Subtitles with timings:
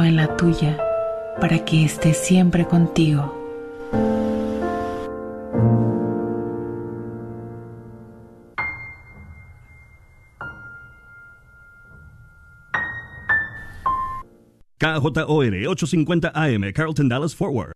[0.00, 0.78] en la tuya,
[1.38, 3.38] para que esté siempre contigo.
[14.78, 17.72] KJOR 850 AM, Carlton Dallas Forward.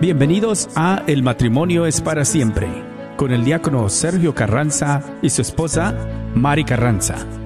[0.00, 2.68] Bienvenidos a El matrimonio es para siempre,
[3.16, 5.96] con el diácono Sergio Carranza y su esposa
[6.34, 7.45] Mari Carranza.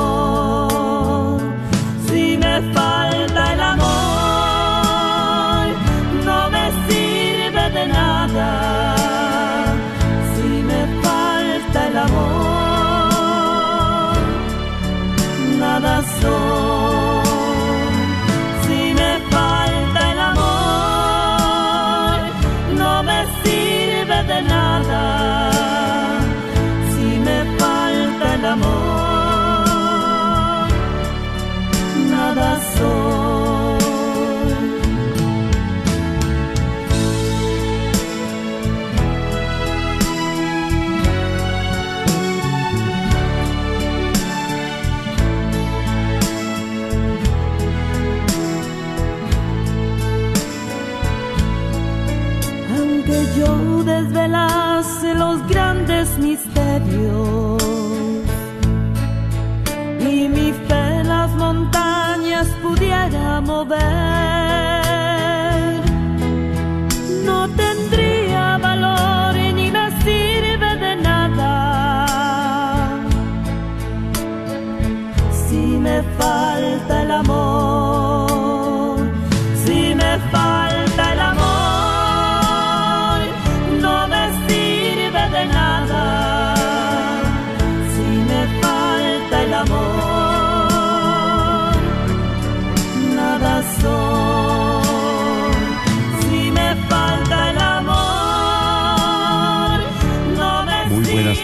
[63.65, 64.10] back.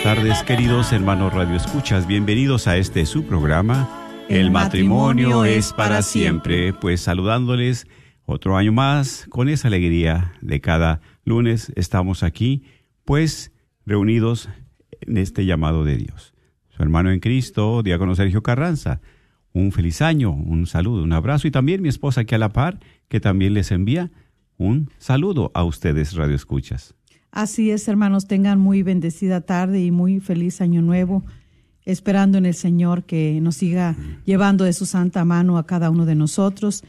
[0.07, 2.07] Tardes, de queridos hermanos Radio Escuchas.
[2.07, 3.89] Bienvenidos a este su programa.
[4.29, 6.71] El, matrimonio, es para siempre.
[6.71, 7.87] Pues saludándoles
[8.25, 12.63] otro año más con esa alegría de cada lunes estamos aquí,
[13.03, 13.51] pues
[13.85, 14.47] reunidos
[15.01, 16.33] en este llamado de Dios.
[16.69, 19.01] Su hermano en Cristo, diácono Sergio Carranza.
[19.51, 22.79] Un feliz año, un saludo, un abrazo y también mi esposa aquí a la par,
[23.09, 24.09] que también les envía
[24.55, 26.96] un saludo a ustedes, Radio Escuchas.
[27.37, 31.23] Así es, hermanos, tengan muy bendecida tarde y muy feliz año nuevo,
[31.85, 33.95] esperando en el Señor que nos siga
[34.25, 36.83] llevando de su santa mano a cada uno de nosotros,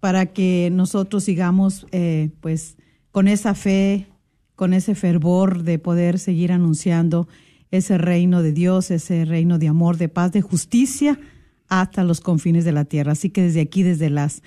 [0.00, 2.76] para que nosotros sigamos, eh, pues,
[3.12, 4.06] con esa fe,
[4.56, 7.26] con ese fervor de poder seguir anunciando
[7.70, 11.18] ese reino de Dios, ese reino de amor, de paz, de justicia
[11.68, 13.12] hasta los confines de la tierra.
[13.12, 14.42] Así que desde aquí, desde las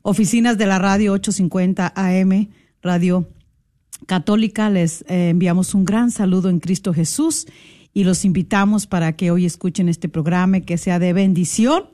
[0.00, 2.48] oficinas de la radio 850 AM,
[2.80, 3.28] Radio
[4.06, 7.46] Católica, les eh, enviamos un gran saludo en Cristo Jesús
[7.92, 11.84] y los invitamos para que hoy escuchen este programa que sea de bendición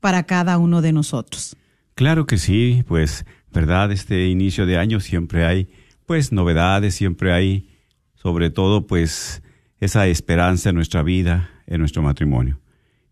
[0.00, 1.56] para cada uno de nosotros.
[1.94, 3.92] Claro que sí, pues ¿verdad?
[3.92, 5.68] Este inicio de año siempre hay,
[6.06, 7.68] pues, novedades, siempre hay,
[8.14, 9.42] sobre todo, pues,
[9.80, 12.60] esa esperanza en nuestra vida, en nuestro matrimonio.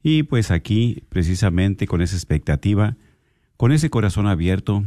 [0.03, 2.97] Y pues aquí, precisamente con esa expectativa,
[3.57, 4.85] con ese corazón abierto,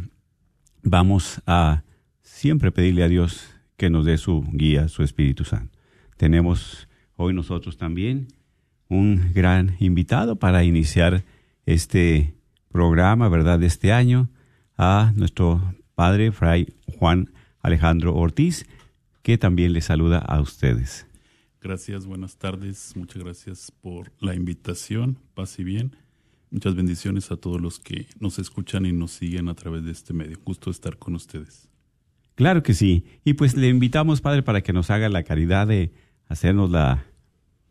[0.81, 1.83] vamos a
[2.39, 5.77] siempre pedirle a Dios que nos dé su guía, su Espíritu Santo.
[6.15, 6.87] Tenemos
[7.17, 8.29] hoy nosotros también
[8.87, 11.25] un gran invitado para iniciar
[11.65, 12.33] este
[12.71, 14.29] programa, ¿verdad?, de este año,
[14.77, 18.65] a nuestro padre, Fray Juan Alejandro Ortiz,
[19.21, 21.07] que también le saluda a ustedes.
[21.59, 22.93] Gracias, buenas tardes.
[22.95, 25.17] Muchas gracias por la invitación.
[25.33, 25.97] Paz y bien.
[26.51, 30.13] Muchas bendiciones a todos los que nos escuchan y nos siguen a través de este
[30.13, 30.39] medio.
[30.45, 31.69] Gusto estar con ustedes.
[32.39, 33.03] Claro que sí.
[33.25, 35.91] Y pues le invitamos, Padre, para que nos haga la caridad de
[36.29, 37.03] hacernos la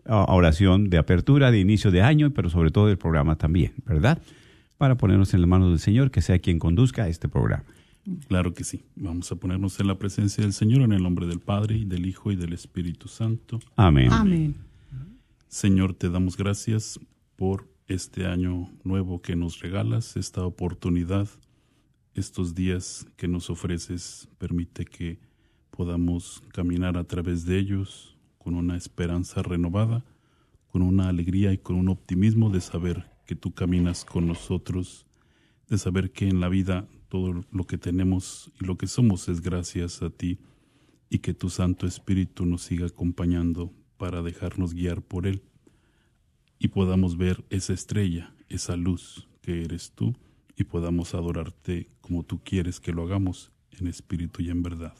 [0.04, 4.20] oración de apertura, de inicio de año, pero sobre todo del programa también, ¿verdad?
[4.76, 7.64] Para ponernos en las manos del Señor, que sea quien conduzca este programa.
[8.26, 8.84] Claro que sí.
[8.94, 12.04] Vamos a ponernos en la presencia del Señor en el nombre del Padre y del
[12.04, 13.60] Hijo y del Espíritu Santo.
[13.74, 14.12] Amén.
[14.12, 14.54] Amén.
[15.48, 17.00] Señor, te damos gracias
[17.36, 21.26] por este año nuevo que nos regalas, esta oportunidad,
[22.18, 24.28] estos días que nos ofreces.
[24.38, 25.18] Permite que
[25.70, 30.04] podamos caminar a través de ellos con una esperanza renovada,
[30.66, 35.06] con una alegría y con un optimismo de saber que tú caminas con nosotros,
[35.68, 39.40] de saber que en la vida todo lo que tenemos y lo que somos es
[39.40, 40.38] gracias a ti
[41.08, 45.42] y que tu Santo Espíritu nos siga acompañando para dejarnos guiar por Él
[46.58, 50.14] y podamos ver esa estrella, esa luz que eres tú
[50.58, 54.94] y podamos adorarte como tú quieres que lo hagamos en espíritu y en verdad.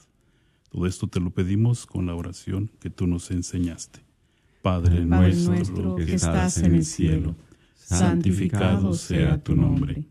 [0.71, 4.01] Todo esto te lo pedimos con la oración que tú nos enseñaste.
[4.63, 7.35] Padre, nuestro, que estás en el cielo,
[7.75, 10.05] santificado sea tu nombre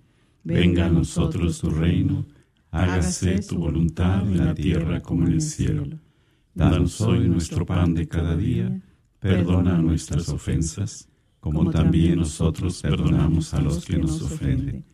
[0.48, 2.26] Venga a nosotros tu reino,
[2.72, 5.86] hágase tu voluntad en la tierra como en el cielo.
[6.56, 8.82] Danos hoy nuestro pan de cada día,
[9.20, 11.10] perdona nuestras ofensas,
[11.42, 14.86] como también nosotros perdonamos a los que nos ofenden.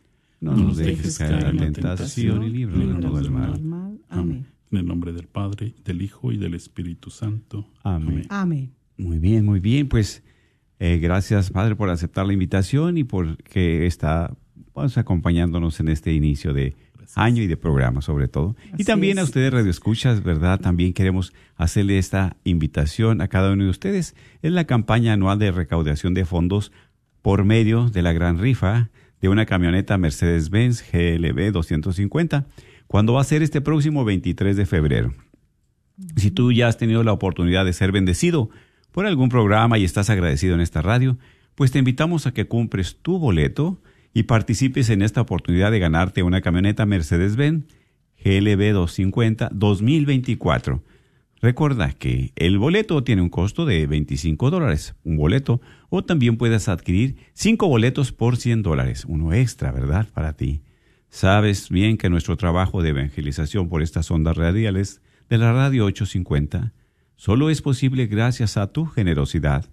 [0.44, 3.98] No nos dejes caer en la tentación y líbranos de todo el mal.
[4.10, 4.46] Amén.
[4.70, 7.66] En el nombre del Padre, del Hijo y del Espíritu Santo.
[7.82, 8.26] Amén.
[8.28, 8.72] Amén.
[8.98, 9.88] Muy bien, muy bien.
[9.88, 10.22] Pues
[10.78, 14.36] eh, gracias, Padre, por aceptar la invitación y por que está
[14.74, 16.74] pues, acompañándonos en este inicio de
[17.14, 18.56] año y de programa sobre todo.
[18.76, 20.60] y también a ustedes Radio Escuchas, ¿verdad?
[20.60, 24.14] También queremos hacerle esta invitación a cada uno de ustedes.
[24.42, 26.72] Es la campaña anual de recaudación de fondos
[27.22, 28.90] por medio de la gran rifa
[29.24, 32.46] de una camioneta Mercedes-Benz GLB 250,
[32.86, 35.14] cuando va a ser este próximo 23 de febrero.
[36.16, 38.50] Si tú ya has tenido la oportunidad de ser bendecido
[38.92, 41.16] por algún programa y estás agradecido en esta radio,
[41.54, 43.80] pues te invitamos a que cumples tu boleto
[44.12, 47.64] y participes en esta oportunidad de ganarte una camioneta Mercedes-Benz
[48.22, 50.82] GLB 250 2024.
[51.44, 55.60] Recuerda que el boleto tiene un costo de 25 dólares, un boleto,
[55.90, 60.08] o también puedes adquirir 5 boletos por 100 dólares, uno extra, ¿verdad?
[60.14, 60.62] Para ti.
[61.10, 66.72] Sabes bien que nuestro trabajo de evangelización por estas ondas radiales de la radio 850
[67.16, 69.66] solo es posible gracias a tu generosidad.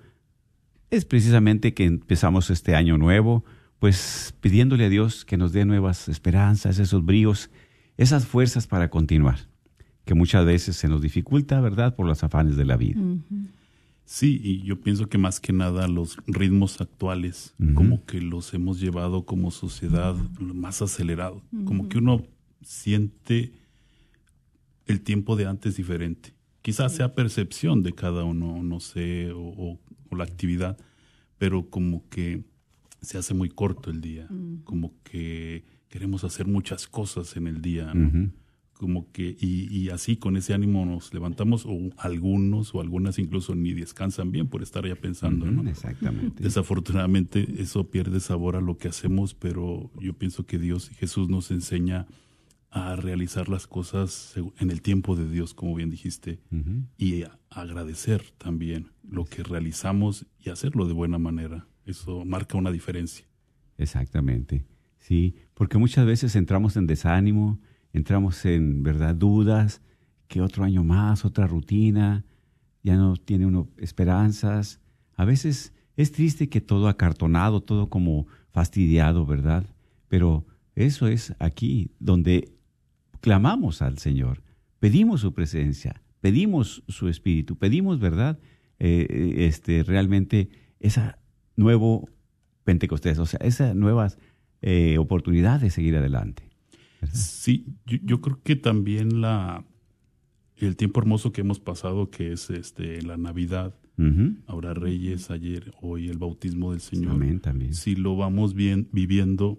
[0.91, 3.45] es precisamente que empezamos este año nuevo,
[3.79, 7.51] pues pidiéndole a Dios que nos dé nuevas esperanzas, esos bríos,
[7.97, 9.49] esas fuerzas para continuar,
[10.05, 13.01] que muchas veces se nos dificulta, ¿verdad?, por los afanes de la vida.
[14.05, 18.81] Sí, y yo pienso que más que nada los ritmos actuales, como que los hemos
[18.81, 22.25] llevado como sociedad más acelerado, como que uno
[22.63, 23.53] siente
[24.87, 26.33] el tiempo de antes diferente.
[26.63, 29.79] Quizás sea percepción de cada uno, no sé, o,
[30.11, 30.79] la actividad,
[31.37, 32.43] pero como que
[33.01, 34.29] se hace muy corto el día,
[34.65, 38.31] como que queremos hacer muchas cosas en el día, ¿no?
[38.79, 43.75] como que y, así con ese ánimo nos levantamos o algunos o algunas incluso ni
[43.75, 45.69] descansan bien por estar ya pensando ¿no?
[45.69, 46.43] exactamente.
[46.43, 51.29] Desafortunadamente eso pierde sabor a lo que hacemos pero yo pienso que Dios y Jesús
[51.29, 52.07] nos enseña
[52.71, 56.41] a realizar las cosas en el tiempo de Dios como bien dijiste
[56.97, 63.27] y agradecer también lo que realizamos y hacerlo de buena manera eso marca una diferencia
[63.79, 64.67] exactamente
[64.99, 67.59] sí porque muchas veces entramos en desánimo
[67.93, 69.83] entramos en, ¿verdad?, dudas,
[70.27, 72.25] que otro año más, otra rutina,
[72.83, 74.81] ya no tiene uno esperanzas.
[75.15, 79.65] A veces es triste que todo acartonado, todo como fastidiado, ¿verdad?
[80.09, 82.53] Pero eso es aquí donde
[83.21, 84.43] clamamos al Señor,
[84.79, 88.39] pedimos su presencia, pedimos su espíritu, pedimos, ¿verdad?
[88.79, 91.19] Eh, este, realmente esa
[91.57, 92.09] nuevo
[92.65, 94.09] Pentecostés, o sea, esa nueva
[94.63, 96.49] eh, oportunidad de seguir adelante.
[97.13, 99.65] Sí, yo, creo que también la
[100.57, 103.75] el tiempo hermoso que hemos pasado, que es este la Navidad,
[104.47, 107.13] ahora Reyes, ayer, hoy el bautismo del Señor.
[107.13, 107.75] Amén, también.
[107.75, 109.59] Si lo vamos bien viviendo,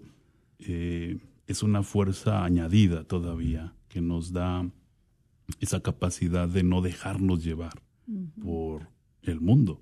[0.60, 1.18] eh,
[1.50, 4.70] es una fuerza añadida todavía que nos da
[5.60, 7.82] esa capacidad de no dejarnos llevar
[8.42, 8.88] por
[9.22, 9.80] el mundo.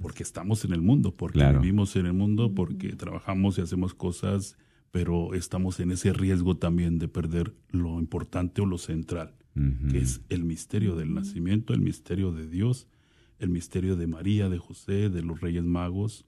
[0.00, 4.56] Porque estamos en el mundo, porque vivimos en el mundo, porque trabajamos y hacemos cosas
[4.92, 9.34] pero estamos en ese riesgo también de perder lo importante o lo central,
[9.90, 12.86] que es el misterio del nacimiento, el misterio de Dios,
[13.38, 16.26] el misterio de María, de José, de los Reyes Magos,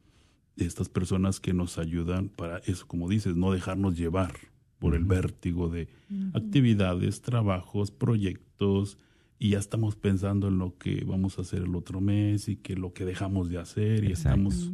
[0.57, 4.35] estas personas que nos ayudan para eso, como dices, no dejarnos llevar
[4.79, 5.89] por el vértigo de
[6.35, 8.99] actividades, trabajos, proyectos,
[9.39, 12.77] y ya estamos pensando en lo que vamos a hacer el otro mes y que
[12.77, 14.71] lo que dejamos de hacer y estamos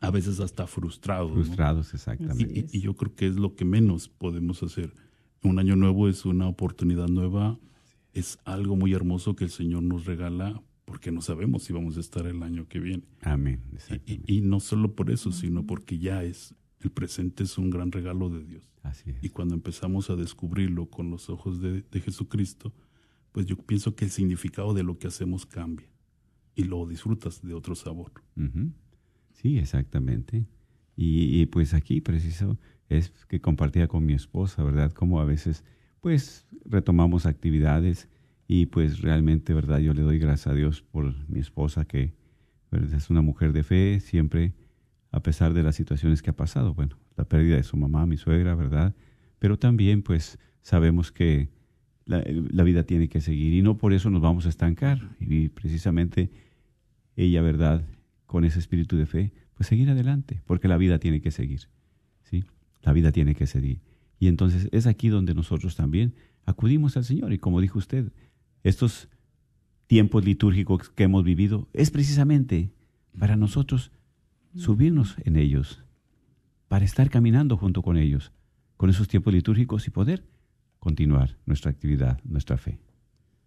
[0.00, 1.32] a veces hasta frustrados.
[1.32, 2.66] Frustrados, exactamente.
[2.72, 4.92] Y, yo creo que es lo que menos podemos hacer.
[5.42, 7.58] Un año nuevo es una oportunidad nueva,
[8.12, 12.00] es algo muy hermoso que el Señor nos regala porque no sabemos si vamos a
[12.00, 13.04] estar el año que viene.
[13.20, 13.60] Amén.
[14.06, 18.28] Y, no solo por eso, sino porque ya es, el presente es un gran regalo
[18.28, 18.68] de Dios.
[18.82, 22.74] Así Y cuando empezamos a descubrirlo con los ojos de, Jesucristo,
[23.30, 25.86] pues yo pienso que el significado de lo que hacemos cambia
[26.56, 28.10] y lo disfrutas de otro sabor.
[29.34, 30.44] Sí, exactamente.
[30.96, 34.90] Y, pues aquí preciso es que compartía con mi esposa, ¿verdad?
[34.90, 35.62] Como a veces
[36.00, 38.08] pues retomamos actividades
[38.52, 39.78] y pues realmente, ¿verdad?
[39.78, 42.14] Yo le doy gracias a Dios por mi esposa que
[42.72, 44.54] es una mujer de fe, siempre
[45.12, 48.16] a pesar de las situaciones que ha pasado, bueno, la pérdida de su mamá, mi
[48.16, 48.96] suegra, ¿verdad?
[49.38, 51.48] Pero también pues sabemos que
[52.06, 54.98] la, la vida tiene que seguir y no por eso nos vamos a estancar.
[55.20, 56.32] Y precisamente
[57.14, 57.84] ella, ¿verdad?
[58.26, 61.68] con ese espíritu de fe, pues seguir adelante, porque la vida tiene que seguir,
[62.24, 62.44] ¿sí?
[62.82, 63.80] La vida tiene que seguir.
[64.18, 66.14] Y entonces es aquí donde nosotros también
[66.46, 67.32] acudimos al Señor.
[67.32, 68.12] Y como dijo usted,
[68.62, 69.08] estos
[69.86, 72.70] tiempos litúrgicos que hemos vivido es precisamente
[73.18, 73.90] para nosotros
[74.54, 75.82] subirnos en ellos,
[76.68, 78.32] para estar caminando junto con ellos,
[78.76, 80.24] con esos tiempos litúrgicos y poder
[80.78, 82.78] continuar nuestra actividad, nuestra fe.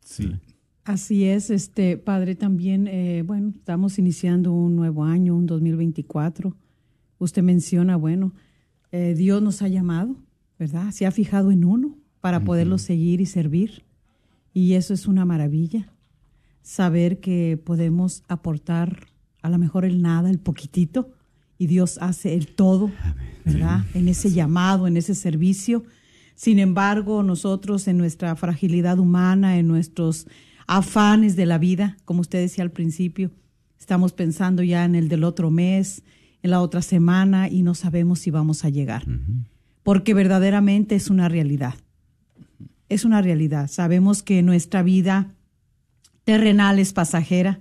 [0.02, 0.34] Sí.
[0.86, 6.56] Así es, este padre, también, eh, bueno, estamos iniciando un nuevo año, un 2024.
[7.20, 8.34] Usted menciona, bueno,
[8.92, 10.18] eh, Dios nos ha llamado,
[10.60, 10.92] ¿verdad?
[10.92, 13.84] Se ha fijado en uno para poderlo seguir y servir.
[14.54, 15.92] Y eso es una maravilla.
[16.62, 19.08] Saber que podemos aportar
[19.42, 21.12] a lo mejor el nada, el poquitito,
[21.58, 22.92] y Dios hace el todo,
[23.46, 23.86] ¿verdad?
[23.94, 25.84] En ese llamado, en ese servicio.
[26.36, 30.28] Sin embargo, nosotros en nuestra fragilidad humana, en nuestros
[30.68, 33.32] afanes de la vida, como usted decía al principio.
[33.80, 36.04] Estamos pensando ya en el del otro mes,
[36.42, 39.06] en la otra semana y no sabemos si vamos a llegar.
[39.84, 41.76] Porque verdaderamente es una realidad.
[42.94, 43.72] Es una realidad.
[43.72, 45.34] Sabemos que nuestra vida
[46.26, 47.60] terrenal es pasajera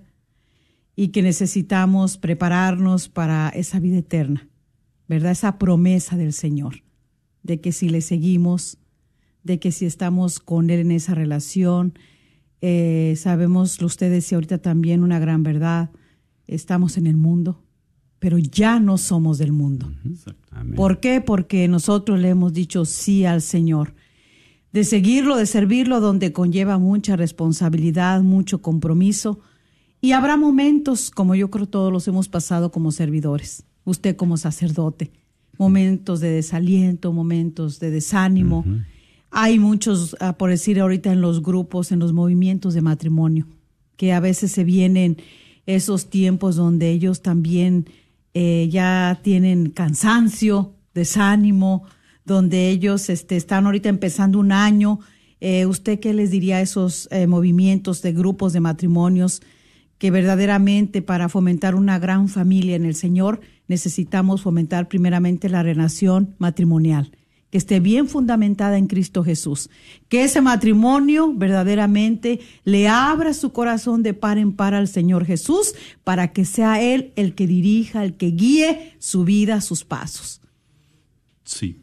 [0.94, 4.46] y que necesitamos prepararnos para esa vida eterna,
[5.08, 5.32] ¿verdad?
[5.32, 6.82] Esa promesa del Señor,
[7.42, 8.76] de que si le seguimos,
[9.42, 11.98] de que si estamos con Él en esa relación,
[12.60, 15.92] eh, sabemos, usted decía ahorita también una gran verdad,
[16.46, 17.64] estamos en el mundo,
[18.18, 19.90] pero ya no somos del mundo.
[20.76, 21.22] ¿Por qué?
[21.22, 23.94] Porque nosotros le hemos dicho sí al Señor.
[24.72, 29.40] De seguirlo, de servirlo, donde conlleva mucha responsabilidad, mucho compromiso.
[30.00, 35.12] Y habrá momentos, como yo creo todos los hemos pasado como servidores, usted como sacerdote,
[35.58, 38.64] momentos de desaliento, momentos de desánimo.
[39.30, 43.46] Hay muchos, ah, por decir ahorita en los grupos, en los movimientos de matrimonio,
[43.96, 45.18] que a veces se vienen
[45.66, 47.86] esos tiempos donde ellos también
[48.34, 51.84] eh, ya tienen cansancio, desánimo,
[52.24, 55.00] donde ellos este, están ahorita empezando un año.
[55.40, 59.42] Eh, ¿Usted qué les diría a esos eh, movimientos de grupos de matrimonios
[59.98, 66.34] que verdaderamente para fomentar una gran familia en el Señor necesitamos fomentar primeramente la relación
[66.38, 67.12] matrimonial?
[67.52, 69.68] que esté bien fundamentada en Cristo Jesús,
[70.08, 75.74] que ese matrimonio verdaderamente le abra su corazón de par en par al Señor Jesús
[76.02, 80.40] para que sea Él el que dirija, el que guíe su vida, sus pasos.
[81.44, 81.81] Sí.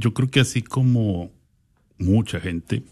[0.00, 1.30] Yo creo que así como
[1.98, 2.84] mucha gente,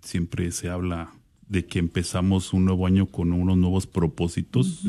[0.00, 1.12] siempre se habla
[1.48, 4.82] de que empezamos un nuevo año con unos nuevos propósitos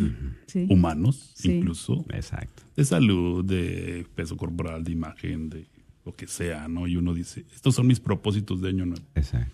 [0.48, 0.66] Sí.
[0.70, 1.52] humanos, Sí.
[1.52, 2.64] incluso Exacto.
[2.78, 5.66] de salud, de peso corporal, de imagen, de
[6.06, 6.88] lo que sea, ¿no?
[6.88, 9.04] Y uno dice, estos son mis propósitos de año nuevo.
[9.16, 9.52] Exacto.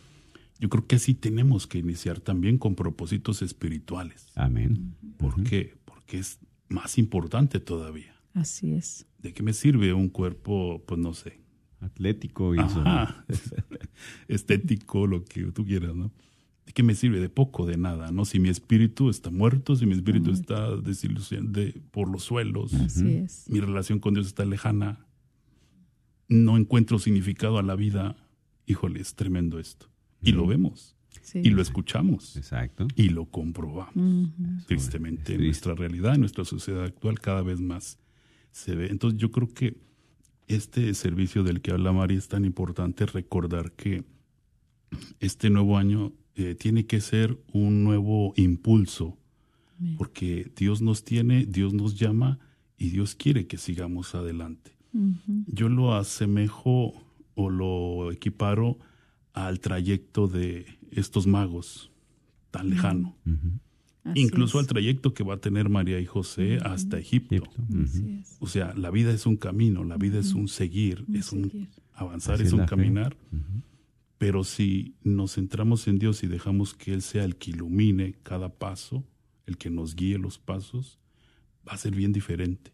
[0.59, 4.27] Yo creo que así tenemos que iniciar también con propósitos espirituales.
[4.35, 4.93] Amén.
[5.17, 5.73] ¿Por qué?
[5.85, 6.37] Porque es
[6.69, 8.13] más importante todavía.
[8.33, 9.05] Así es.
[9.17, 11.39] ¿De qué me sirve un cuerpo, pues no sé,
[11.81, 12.59] Atlético y.
[12.59, 13.25] Ajá.
[14.27, 16.11] estético, lo que tú quieras, ¿no?
[16.65, 17.19] ¿De qué me sirve?
[17.19, 18.23] De poco, de nada, ¿no?
[18.23, 23.15] Si mi espíritu está muerto, si mi espíritu está desilusión de, por los suelos, Así
[23.15, 23.45] es.
[23.49, 25.05] mi relación con Dios está lejana,
[26.29, 28.15] no encuentro significado a la vida,
[28.67, 29.87] híjole, es tremendo esto.
[30.21, 31.41] Y lo vemos, Sí.
[31.43, 32.87] y lo escuchamos, Exacto.
[32.95, 34.29] y lo comprobamos.
[34.67, 37.97] Tristemente, es en nuestra realidad, en nuestra sociedad actual, cada vez más
[38.51, 38.87] se ve.
[38.91, 39.77] Entonces yo creo que
[40.55, 44.03] este servicio del que habla María es tan importante recordar que
[45.19, 49.17] este nuevo año eh, tiene que ser un nuevo impulso,
[49.79, 49.95] Amén.
[49.97, 52.39] porque Dios nos tiene, Dios nos llama
[52.77, 54.75] y Dios quiere que sigamos adelante.
[55.47, 56.93] Yo lo asemejo
[57.35, 58.77] o lo equiparo
[59.33, 61.91] al trayecto de estos magos
[62.49, 63.15] tan lejano,
[64.03, 64.63] Así incluso es.
[64.63, 67.35] al trayecto que va a tener María y José hasta Egipto.
[67.35, 67.61] Egipto.
[67.83, 68.37] Así es.
[68.39, 71.43] O sea, la vida es un camino, la vida es un seguir, Un es un
[71.51, 71.69] seguir.
[71.93, 73.15] avanzar, Así es un caminar.
[74.17, 78.49] Pero si nos centramos en Dios y dejamos que Él sea el que ilumine cada
[78.49, 79.03] paso,
[79.45, 80.99] el que nos guíe los pasos,
[81.67, 82.71] va a ser bien diferente.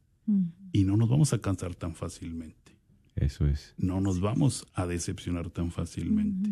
[0.73, 2.77] Y no nos vamos a cansar tan fácilmente.
[3.15, 3.73] Eso es.
[3.77, 6.51] No nos vamos a decepcionar tan fácilmente.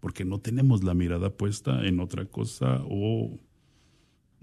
[0.00, 3.38] Porque no tenemos la mirada puesta en otra cosa o,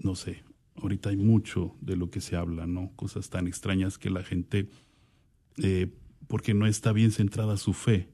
[0.02, 0.42] no sé,
[0.76, 2.90] ahorita hay mucho de lo que se habla, ¿no?
[2.96, 4.68] Cosas tan extrañas que la gente,
[5.58, 5.92] eh,
[6.26, 8.08] porque no está bien centrada su fe,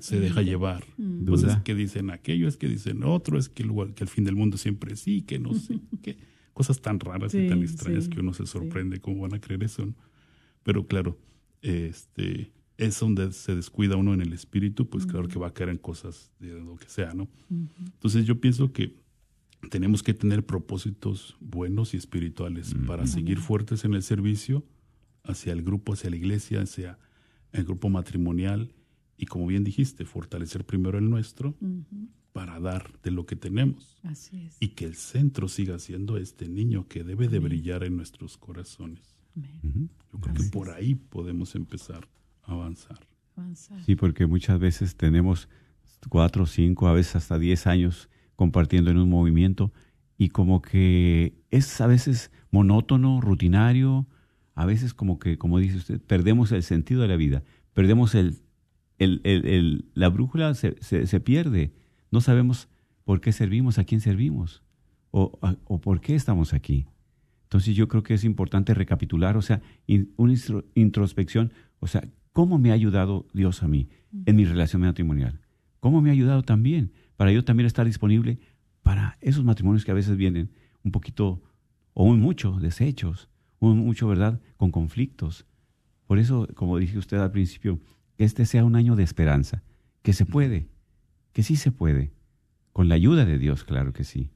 [0.00, 0.84] se deja llevar.
[1.26, 1.62] Cosas Duda.
[1.64, 4.34] que dicen aquello, es que dicen otro, es que el, lugar- que el fin del
[4.36, 6.16] mundo siempre sí, que no sé qué.
[6.52, 8.52] Cosas tan raras y tan extrañas sí, que uno se sí.
[8.52, 9.86] sorprende cómo van a creer eso.
[9.86, 9.94] ¿no?
[10.64, 11.18] Pero claro,
[11.62, 15.70] este, es donde se descuida uno en el espíritu, pues claro que va a caer
[15.70, 17.28] en cosas de lo que sea, ¿no?
[17.48, 18.96] Entonces yo pienso que
[19.70, 24.64] tenemos que tener propósitos buenos y espirituales para seguir fuertes en el servicio
[25.24, 26.98] hacia el grupo, hacia la iglesia, hacia
[27.52, 28.74] el grupo matrimonial
[29.16, 31.54] y como bien dijiste, fortalecer primero el nuestro
[32.32, 34.56] para dar de lo que tenemos Así es.
[34.58, 39.14] y que el centro siga siendo este niño que debe de brillar en nuestros corazones.
[39.36, 39.90] Amén.
[40.12, 42.08] Yo creo que por ahí podemos empezar
[42.42, 43.06] a avanzar.
[43.36, 43.82] Avanzar.
[43.84, 45.48] Sí, porque muchas veces tenemos
[46.08, 49.72] cuatro, cinco, a veces hasta diez años compartiendo en un movimiento
[50.18, 54.06] y como que es a veces monótono, rutinario,
[54.54, 57.42] a veces como que, como dice usted, perdemos el sentido de la vida,
[57.72, 58.38] perdemos el,
[58.98, 61.72] el, el- la brújula se, se, pierde,
[62.10, 62.68] no sabemos
[63.04, 64.62] por qué servimos, a quién servimos
[65.10, 66.86] o, o por qué estamos aquí.
[67.44, 69.60] Entonces yo creo que es importante recapitular, o sea,
[70.16, 70.34] una
[70.74, 73.88] introspección, o sea, ¿cómo me ha ayudado Dios a mí
[74.26, 75.40] en mi relación matrimonial?
[75.80, 76.92] ¿Cómo me ha ayudado también
[77.22, 78.40] para yo también estar disponible
[78.82, 80.50] para esos matrimonios que a veces vienen
[80.82, 81.40] un poquito
[81.94, 83.28] o un mucho deshechos,
[83.60, 85.46] un mucho, ¿verdad?, con conflictos.
[86.08, 87.80] Por eso, como dije usted al principio,
[88.16, 89.62] que este sea un año de esperanza,
[90.02, 90.66] que se puede,
[91.32, 92.10] que sí se puede,
[92.72, 94.32] con la ayuda de Dios, claro que sí.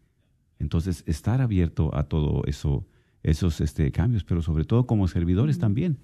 [0.60, 2.86] Entonces, estar abierto a todo eso,
[3.24, 5.98] esos este, cambios, pero sobre todo como servidores también,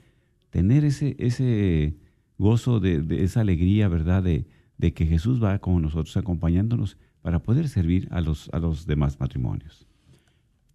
[0.50, 1.96] tener ese, ese
[2.38, 4.48] gozo de, de esa alegría, ¿verdad?, de,
[4.82, 9.20] de que Jesús va con nosotros acompañándonos para poder servir a los, a los demás
[9.20, 9.86] matrimonios.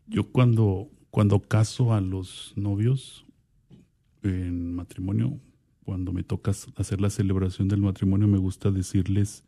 [0.08, 3.26] Yo cuando, Cuando caso a los novios
[4.24, 5.41] en matrimonio,
[5.84, 9.43] cuando me toca hacer la celebración del matrimonio, me gusta decirles,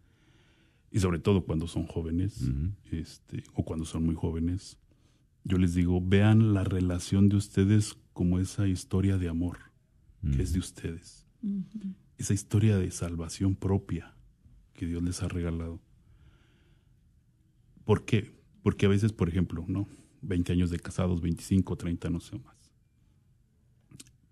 [0.91, 2.51] y sobre todo cuando son jóvenes,
[2.91, 4.77] este, o cuando son muy jóvenes,
[5.45, 9.57] yo les digo, vean la relación de ustedes como esa historia de amor
[10.35, 11.25] que es de ustedes.
[12.17, 14.18] Esa historia de salvación propia
[14.79, 15.81] que Dios les ha regalado.
[17.83, 18.31] ¿Por qué?
[18.63, 19.87] Porque a veces, por ejemplo, ¿no?
[20.21, 22.55] 20 años de casados, 25, 30, no sé más.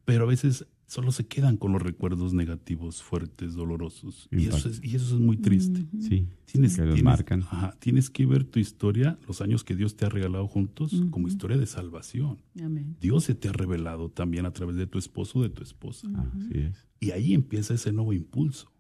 [0.06, 4.30] Pero a veces solo se quedan con los recuerdos negativos, fuertes, dolorosos.
[4.32, 5.86] Y eso, es, y eso es muy triste.
[6.00, 7.42] Sí, Tienes, que los tienes- marcan.
[7.42, 11.28] ajá, tienes que ver tu historia, los años que Dios te ha regalado juntos, como
[11.28, 12.42] historia de salvación.
[12.64, 12.96] Amén.
[13.02, 16.08] Dios se te ha revelado también a través de tu esposo o de tu esposa.
[16.38, 16.88] Así es.
[17.02, 18.72] Y ahí empieza ese nuevo impulso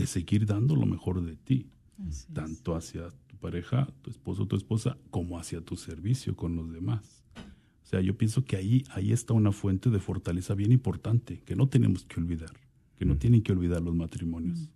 [0.00, 1.66] de seguir dando lo mejor de ti,
[1.98, 2.26] Así es.
[2.32, 6.72] tanto hacia tu pareja, tu esposo o tu esposa, como hacia tu servicio con los
[6.72, 7.22] demás.
[7.36, 11.56] O sea, yo pienso que ahí, ahí está una fuente de fortaleza bien importante, que
[11.56, 12.52] no tenemos que olvidar,
[12.96, 14.70] que no tienen que olvidar los matrimonios,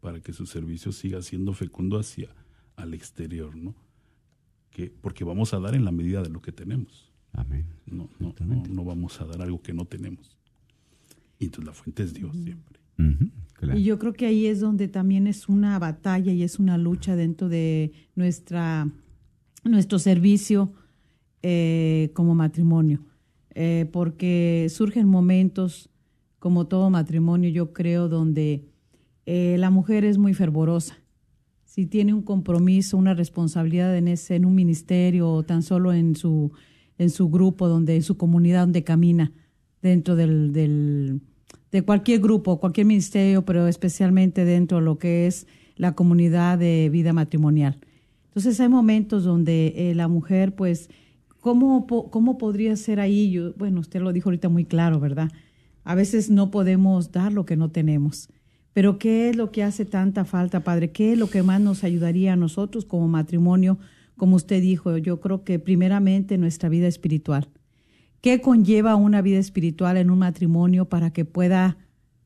[0.00, 2.28] para que su servicio siga siendo fecundo hacia
[2.76, 3.74] al exterior, ¿no?
[4.70, 7.10] Que, porque vamos a dar en la medida de lo que tenemos.
[7.32, 7.66] Amén.
[7.86, 10.36] No, no, no, no vamos a dar algo que no tenemos.
[11.38, 12.80] Y entonces la fuente es Dios siempre.
[13.74, 17.16] Y yo creo que ahí es donde también es una batalla y es una lucha
[17.16, 18.86] dentro de nuestra
[19.64, 20.72] nuestro servicio
[21.42, 23.00] eh, como matrimonio,
[23.58, 25.88] Eh, porque surgen momentos,
[26.38, 28.68] como todo matrimonio, yo creo, donde
[29.24, 30.98] eh, la mujer es muy fervorosa.
[31.64, 36.16] Si tiene un compromiso, una responsabilidad en ese, en un ministerio o tan solo en
[36.16, 36.52] su,
[36.98, 39.32] en su grupo, donde, en su comunidad donde camina,
[39.80, 41.20] dentro del,
[41.72, 46.88] de cualquier grupo, cualquier ministerio, pero especialmente dentro de lo que es la comunidad de
[46.90, 47.78] vida matrimonial.
[48.28, 50.90] Entonces hay momentos donde eh, la mujer, pues,
[51.40, 53.38] ¿cómo, ¿cómo podría ser ahí?
[53.56, 55.30] Bueno, usted lo dijo ahorita muy claro, ¿verdad?
[55.84, 58.28] A veces no podemos dar lo que no tenemos.
[58.72, 60.90] Pero ¿qué es lo que hace tanta falta, Padre?
[60.90, 63.78] ¿Qué es lo que más nos ayudaría a nosotros como matrimonio?
[64.18, 67.48] Como usted dijo, yo creo que primeramente nuestra vida espiritual.
[68.20, 71.76] ¿Qué conlleva una vida espiritual en un matrimonio para que pueda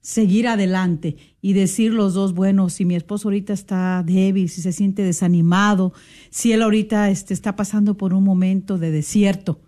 [0.00, 4.72] seguir adelante y decir los dos, bueno, si mi esposo ahorita está débil, si se
[4.72, 5.92] siente desanimado,
[6.31, 9.61] si él ahorita este, está pasando por un momento de desierto,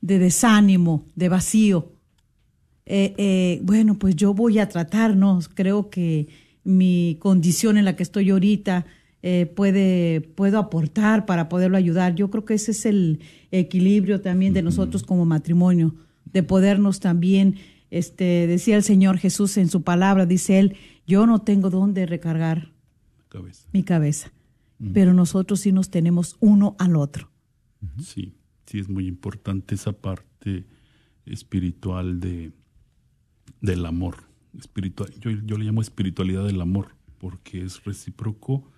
[0.00, 1.92] de desánimo, de vacío,
[2.86, 5.48] eh, eh, bueno, pues yo voy a tratarnos.
[5.48, 6.28] Creo que
[6.64, 8.86] mi condición en la que estoy ahorita
[9.22, 12.16] eh, puede, puedo aportar para poderlo ayudar.
[12.16, 13.20] Yo creo que ese es el
[13.52, 17.56] equilibrio también de nosotros como matrimonio, de podernos también,
[17.90, 22.72] este, decía el Señor Jesús en su palabra, dice él, yo no tengo dónde recargar
[23.28, 23.68] Cabeza.
[23.72, 24.32] mi cabeza,
[24.92, 27.30] pero nosotros sí nos tenemos uno al otro.
[28.02, 28.34] Sí,
[28.66, 30.66] sí es muy importante esa parte
[31.26, 32.52] espiritual de
[33.60, 34.24] del amor.
[34.58, 38.71] Espiritual, yo, yo le llamo espiritualidad del amor, porque es recíproco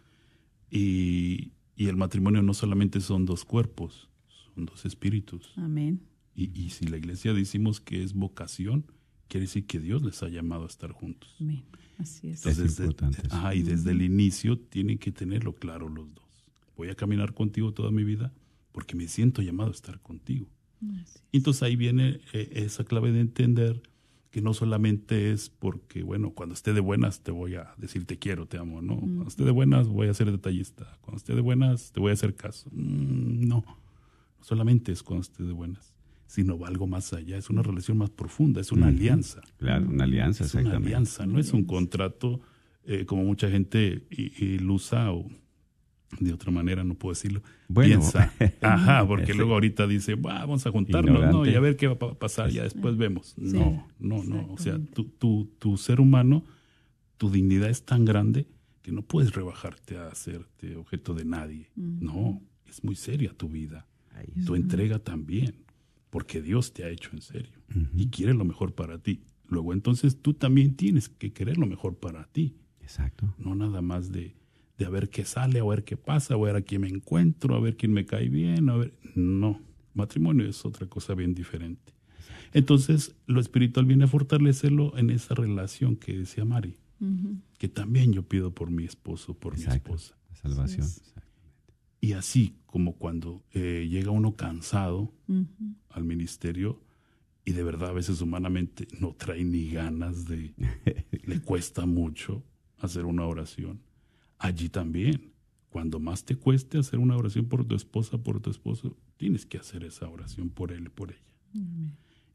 [0.74, 4.08] y, y el matrimonio no solamente son dos cuerpos,
[4.54, 5.52] son dos espíritus.
[5.56, 6.00] Amén.
[6.34, 8.84] Y, y si la iglesia decimos que es vocación,
[9.28, 11.34] quiere decir que Dios les ha llamado a estar juntos.
[11.40, 11.64] Amén.
[11.98, 12.44] Así es.
[12.44, 16.24] Es importante desde, ajá, y desde el inicio tienen que tenerlo claro los dos.
[16.76, 18.32] Voy a caminar contigo toda mi vida
[18.72, 20.50] porque me siento llamado a estar contigo.
[21.30, 23.80] Y Entonces ahí viene eh, esa clave de entender
[24.34, 28.18] que no solamente es porque, bueno, cuando esté de buenas te voy a decir te
[28.18, 28.98] quiero, te amo, ¿no?
[28.98, 32.14] Cuando esté de buenas voy a ser detallista, cuando esté de buenas te voy a
[32.14, 32.68] hacer caso.
[32.72, 35.94] Mm, no, no solamente es cuando esté de buenas,
[36.26, 39.40] sino va algo más allá, es una relación más profunda, es una alianza.
[39.56, 40.88] Claro, una alianza, Es una exactamente.
[40.88, 42.40] alianza, no es un contrato
[42.82, 45.30] eh, como mucha gente ilusa o
[46.20, 47.42] de otra manera, no puedo decirlo.
[47.68, 48.00] Bueno.
[48.00, 48.32] Piensa.
[48.62, 51.46] Ajá, porque Ese- luego ahorita dice, "Va, vamos a juntarnos, ¿no?
[51.46, 53.34] Y a ver qué va a pasar, ya después vemos.
[53.38, 54.52] Sí, No, no, no.
[54.52, 56.44] O sea, tu, tu, tu ser humano,
[57.16, 58.46] tu dignidad es tan grande
[58.82, 61.70] que no puedes rebajarte a hacerte objeto de nadie.
[61.74, 63.86] No, es muy seria tu vida.
[64.46, 65.56] Tu entrega también,
[66.10, 67.58] porque Dios te ha hecho en serio
[67.96, 69.22] y quiere lo mejor para ti.
[69.48, 73.34] Luego entonces tú también tienes que querer lo mejor para ti, Exacto.
[73.38, 74.34] no nada más de,
[74.78, 77.54] de a ver qué sale, a ver qué pasa, a ver a quién me encuentro,
[77.54, 78.94] a ver quién me cae bien, a ver...
[79.14, 79.60] No,
[79.94, 81.92] matrimonio es otra cosa bien diferente.
[82.52, 86.76] Entonces, lo espiritual viene a fortalecerlo en esa relación que decía Mari,
[87.58, 90.16] que también yo pido por mi esposo, por mi esposa.
[90.30, 90.86] La salvación.
[92.00, 95.12] Y así como cuando eh, llega uno cansado
[95.90, 96.80] al ministerio
[97.44, 100.54] y de verdad a veces humanamente no trae ni ganas de,
[101.24, 102.42] le cuesta mucho
[102.78, 103.80] hacer una oración.
[104.44, 105.32] Allí también,
[105.70, 109.56] cuando más te cueste hacer una oración por tu esposa, por tu esposo, tienes que
[109.56, 111.22] hacer esa oración por él, por ella.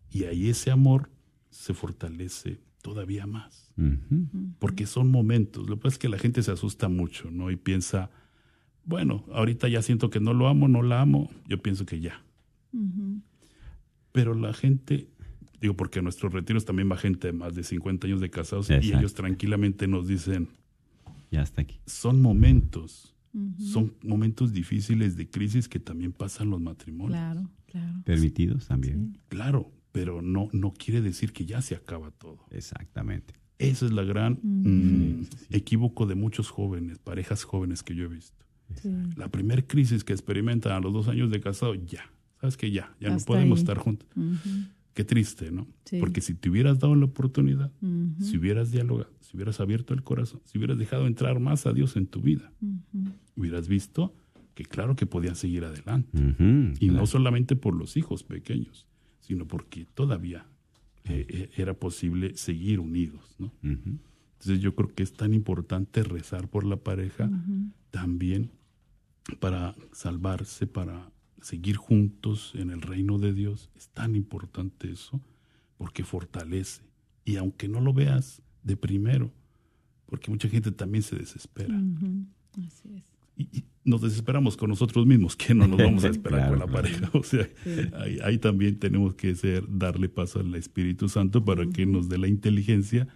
[0.10, 1.12] Y ahí ese amor
[1.52, 3.72] se fortalece todavía más.
[4.58, 5.70] Porque son momentos.
[5.70, 7.52] Lo que pasa es que la gente se asusta mucho, ¿no?
[7.52, 8.10] Y piensa,
[8.86, 12.24] bueno, ahorita ya siento que no lo amo, no la amo, yo pienso que ya.
[14.12, 15.12] Pero la gente,
[15.62, 18.68] digo, porque a nuestros retiros también va gente de más de 50 años de casados
[18.72, 20.50] y ellos tranquilamente nos dicen,
[21.32, 21.80] ya está aquí.
[21.86, 23.16] Son momentos,
[23.58, 27.20] son momentos difíciles de crisis que también pasan los matrimonios.
[27.20, 28.02] Claro, claro.
[28.04, 29.18] Permitidos también.
[29.28, 32.46] Claro, pero no, no quiere decir que ya se acaba todo.
[32.52, 33.34] Exactamente.
[33.58, 38.46] Ese es la gran mm, equívoco de muchos jóvenes, parejas jóvenes que yo he visto.
[39.18, 42.96] La primer crisis que experimentan a los dos años de casado, ya, sabes que ya,
[43.00, 44.08] ya no podemos estar juntos.
[44.94, 45.68] Qué triste, ¿no?
[46.00, 47.72] Porque si te hubieras dado la oportunidad,
[48.20, 51.96] si hubieras dialogado, si hubieras abierto el corazón, si hubieras dejado entrar más a Dios
[51.96, 52.52] en tu vida,
[53.36, 54.14] hubieras visto
[54.56, 56.10] que claro que podían seguir adelante.
[56.80, 58.88] y no solamente por los hijos pequeños,
[59.22, 60.48] sino porque todavía
[61.06, 63.52] eh, eh, era posible seguir unidos, ¿no?
[63.64, 67.30] Entonces yo creo que es tan importante rezar por la pareja
[67.92, 68.52] también
[69.40, 73.70] para salvarse, para seguir juntos en el reino de Dios.
[73.76, 75.22] Es tan importante eso
[75.78, 76.84] porque fortalece.
[77.26, 79.32] Y aunque no lo veas de primero,
[80.06, 81.76] porque mucha gente también se desespera.
[82.66, 83.04] Así es.
[83.38, 87.10] Y, nos desesperamos con nosotros mismos, que no nos vamos a esperar con la pareja.
[87.14, 87.50] O sea,
[88.24, 92.28] ahí, también tenemos que ser, darle paso al Espíritu Santo para que nos dé la
[92.28, 93.08] inteligencia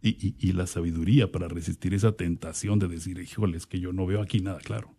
[0.00, 4.40] y, la sabiduría para resistir esa tentación de decir, híjoles, que yo no veo aquí
[4.40, 4.94] nada claro.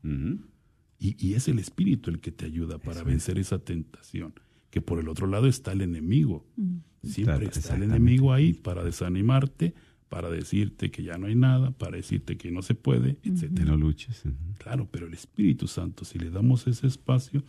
[1.05, 4.33] Y, es el Espíritu el que te ayuda para vencer esa tentación.
[4.69, 6.47] Que por el otro lado está el enemigo.
[6.55, 6.77] Mm.
[7.03, 9.73] Siempre está el enemigo ahí para desanimarte,
[10.07, 13.71] para decirte que ya no hay nada, para decirte que no se puede, etcétera.
[13.71, 14.23] No luches.
[14.59, 17.43] Claro, pero el Espíritu Santo, si le damos ese espacio,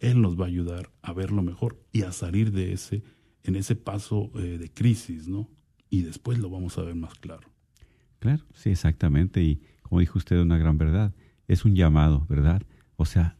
[0.00, 3.04] Él nos va a ayudar a ver lo mejor y a salir de ese,
[3.44, 5.48] en ese paso eh, de crisis, ¿no?
[5.90, 7.48] Y después lo vamos a ver más claro.
[8.18, 9.44] Claro, sí, exactamente.
[9.44, 11.14] Y como dijo usted, una gran verdad.
[11.46, 12.62] Es un llamado, ¿verdad?
[12.96, 13.36] O sea,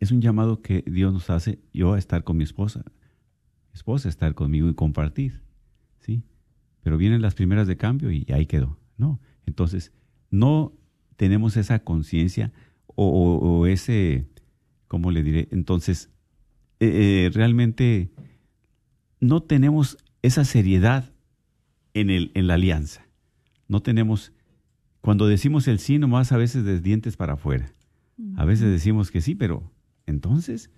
[0.00, 2.84] es un llamado que Dios nos hace yo a estar con mi esposa,
[3.74, 5.42] esposa a estar conmigo y compartir,
[6.00, 6.22] ¿sí?
[6.82, 9.20] Pero vienen las primeras de cambio y ahí quedó, ¿no?
[9.46, 9.92] Entonces,
[10.30, 10.72] no
[11.16, 12.52] tenemos esa conciencia
[12.86, 14.26] o, ese,
[14.88, 15.48] ¿cómo le diré?
[15.52, 16.10] Entonces,
[16.80, 18.10] eh, eh, realmente
[19.20, 21.12] no tenemos esa seriedad
[21.94, 23.06] en, el, en la alianza.
[23.68, 24.32] No tenemos,
[25.00, 27.72] cuando decimos el sí, nomás a veces de dientes para afuera.
[28.36, 29.70] A veces decimos que sí, pero
[30.06, 30.70] entonces,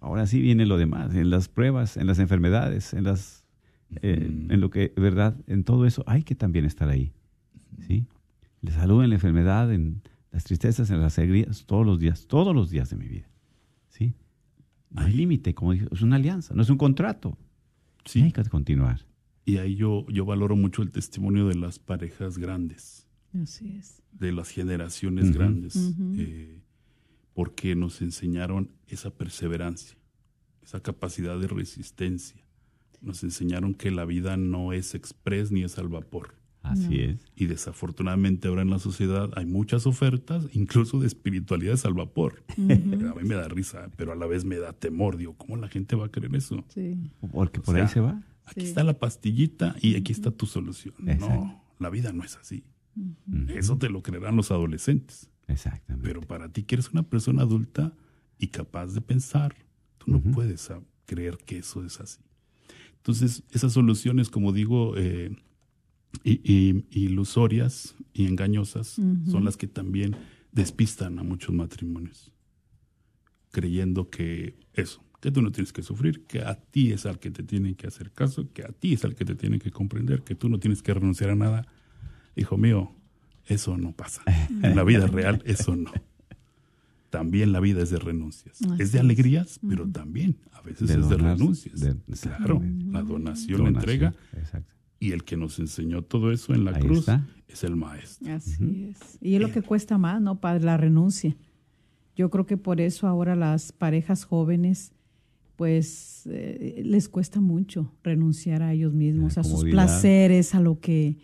[0.00, 3.44] ahora sí viene lo demás, en las pruebas, en las enfermedades, en las,
[4.02, 7.12] eh, en lo que, verdad, en todo eso hay que también estar ahí,
[7.86, 8.06] ¿sí?
[8.62, 12.54] La salud en la enfermedad, en las tristezas, en las alegrías, todos los días, todos
[12.54, 13.28] los días de mi vida,
[13.88, 14.14] ¿sí?
[14.90, 17.36] No hay límite, como dije, es una alianza, no es un contrato.
[18.04, 18.22] Sí.
[18.22, 19.00] Hay que continuar.
[19.44, 23.03] Y ahí yo, yo valoro mucho el testimonio de las parejas grandes
[23.42, 24.02] Así es.
[24.12, 25.76] de las generaciones grandes,
[26.16, 26.60] eh,
[27.32, 29.96] porque nos enseñaron esa perseverancia,
[30.62, 32.44] esa capacidad de resistencia.
[33.00, 36.36] Nos enseñaron que la vida no es express ni es al vapor.
[36.64, 37.18] Así es.
[37.36, 42.42] Y desafortunadamente ahora en la sociedad hay muchas ofertas, incluso de espiritualidades al vapor.
[42.56, 45.18] A mí me da risa, pero a la vez me da temor.
[45.18, 46.64] Digo, ¿cómo la gente va a creer eso?
[46.68, 47.10] Sí.
[47.32, 48.22] Porque por ahí se va.
[48.46, 50.94] Aquí está la pastillita y aquí está tu solución.
[50.98, 52.64] No, la vida no es así.
[53.48, 55.30] Eso te lo creerán los adolescentes.
[55.46, 56.06] Exactamente.
[56.06, 57.94] Pero para ti que eres una persona adulta
[58.38, 59.54] y capaz de pensar,
[59.98, 60.70] tú no puedes
[61.06, 62.20] creer que eso es así.
[62.96, 65.36] Entonces, esas soluciones, como digo, eh,
[66.22, 70.16] ilusorias y engañosas son las que también
[70.52, 72.32] despistan a muchos matrimonios,
[73.50, 77.30] creyendo que eso, que tú no tienes que sufrir, que a ti es al que
[77.30, 80.22] te tienen que hacer caso, que a ti es al que te tienen que comprender,
[80.22, 81.66] que tú no tienes que renunciar a nada
[82.36, 82.92] Hijo mío,
[83.46, 84.22] eso no pasa.
[84.62, 85.92] En la vida real, eso no.
[87.10, 88.58] También la vida es de renuncias.
[88.78, 91.80] es de alegrías, pero también a veces es de renuncias.
[92.20, 94.14] claro, la donación, la entrega.
[94.98, 97.06] Y el que nos enseñó todo eso en la cruz
[97.46, 98.34] es el maestro.
[98.34, 99.18] Así es.
[99.20, 100.64] Y es lo que cuesta más, ¿no, Padre?
[100.64, 101.36] La renuncia.
[102.16, 104.93] Yo creo que por eso ahora las parejas jóvenes
[105.56, 111.18] pues eh, les cuesta mucho renunciar a ellos mismos, a sus placeres, a lo que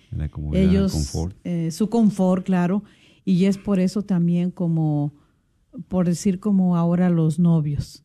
[0.52, 2.84] ellos, eh, su confort, claro,
[3.24, 5.14] y es por eso también como,
[5.88, 8.04] por decir como ahora los novios,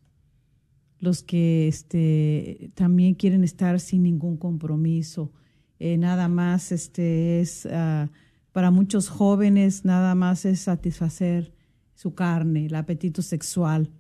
[1.00, 5.32] los que este, también quieren estar sin ningún compromiso,
[5.78, 8.10] eh, nada más este es, ah,
[8.52, 11.54] para muchos jóvenes, nada más es satisfacer
[11.94, 13.92] su carne, el apetito sexual.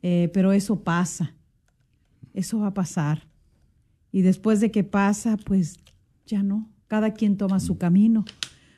[0.00, 1.34] Pero eso pasa,
[2.38, 3.26] eso va a pasar.
[4.12, 5.78] Y después de que pasa, pues
[6.26, 8.24] ya no, cada quien toma su camino.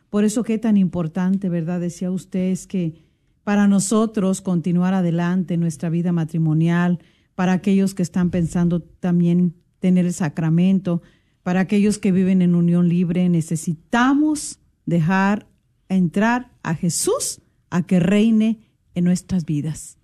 [0.09, 1.81] Por eso qué tan importante, ¿verdad?
[1.81, 3.05] Decía usted, es que
[3.44, 6.99] para nosotros continuar adelante nuestra vida matrimonial,
[7.35, 11.03] para aquellos que están pensando también tener el sacramento,
[11.42, 15.46] para aquellos que viven en unión libre, necesitamos dejar
[15.88, 18.59] entrar a Jesús a que reine
[18.94, 19.99] en nuestras vidas,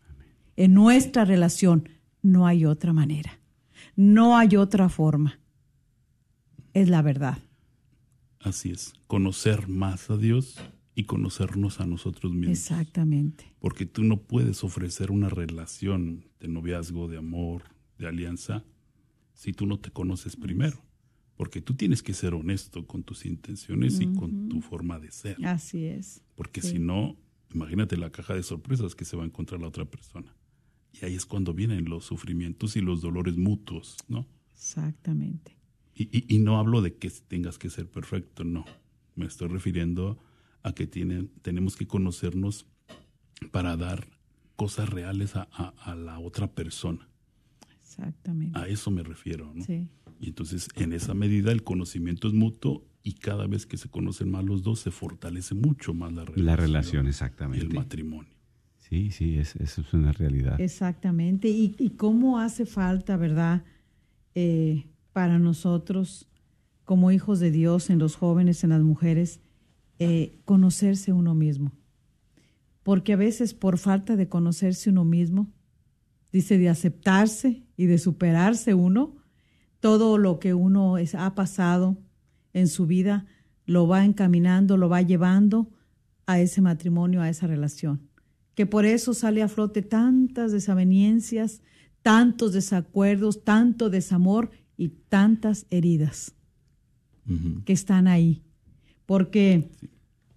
[0.57, 1.89] en nuestra relación.
[2.23, 3.39] No hay otra manera,
[3.97, 5.41] no hay otra forma.
[6.75, 7.39] Es la verdad.
[8.41, 10.57] Así es, conocer más a Dios
[10.95, 12.59] y conocernos a nosotros mismos.
[12.59, 13.53] Exactamente.
[13.59, 17.65] Porque tú no puedes ofrecer una relación de noviazgo, de amor,
[17.99, 18.63] de alianza,
[19.35, 20.79] si tú no te conoces primero.
[21.37, 25.45] Porque tú tienes que ser honesto con tus intenciones y con tu forma de ser.
[25.45, 26.23] Así es.
[26.35, 27.17] Porque si no,
[27.53, 30.36] imagínate la caja de sorpresas que se va a encontrar la otra persona.
[31.01, 34.27] Y ahí es cuando vienen los sufrimientos y los dolores mutuos, ¿no?
[34.53, 35.57] Exactamente.
[35.95, 38.65] Y, y, no hablo de que tengas que ser perfecto, no.
[39.15, 40.19] Me estoy refiriendo
[40.63, 42.67] a que tienen, tenemos que conocernos
[43.51, 44.07] para dar
[44.57, 47.09] cosas reales a, a, la otra persona.
[47.81, 48.59] Exactamente.
[48.59, 49.65] A eso me refiero, ¿no?
[49.65, 49.89] Sí.
[50.21, 54.31] Y entonces, en esa medida, el conocimiento es mutuo y cada vez que se conocen
[54.31, 56.47] más los dos, se fortalece mucho más la relación.
[56.47, 57.65] La relación, exactamente.
[57.65, 58.36] Y el matrimonio.
[58.89, 60.61] Sí, sí, es, es una realidad.
[60.61, 61.49] Exactamente.
[61.49, 63.65] Y, y cómo hace falta, ¿verdad?
[64.35, 66.29] Eh, para nosotros,
[66.85, 69.41] como hijos de Dios, en los jóvenes, en las mujeres,
[69.99, 71.73] eh, conocerse uno mismo.
[72.85, 75.53] Porque a veces por falta de conocerse uno mismo,
[76.33, 79.17] dice de aceptarse y de superarse uno,
[79.81, 81.99] todo lo que uno ha pasado
[82.53, 83.27] en su vida
[83.65, 85.71] lo va encaminando, lo va llevando
[86.27, 88.06] a ese matrimonio, a esa relación.
[88.57, 91.63] Que por eso sale a flote tantas desavenencias,
[92.03, 96.35] tantos desacuerdos, tanto desamor y tantas heridas
[97.65, 98.43] que están ahí.
[99.05, 99.71] Porque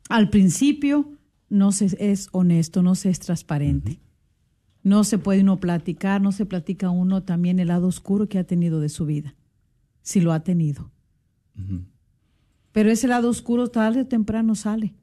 [0.10, 1.12] al principio
[1.50, 4.00] no se es honesto, no se es transparente.
[4.84, 8.44] No se puede uno platicar, no se platica uno también el lado oscuro que ha
[8.44, 9.36] tenido de su vida,
[10.02, 10.92] si lo ha tenido.
[12.72, 14.94] Pero ese lado oscuro tarde o temprano sale.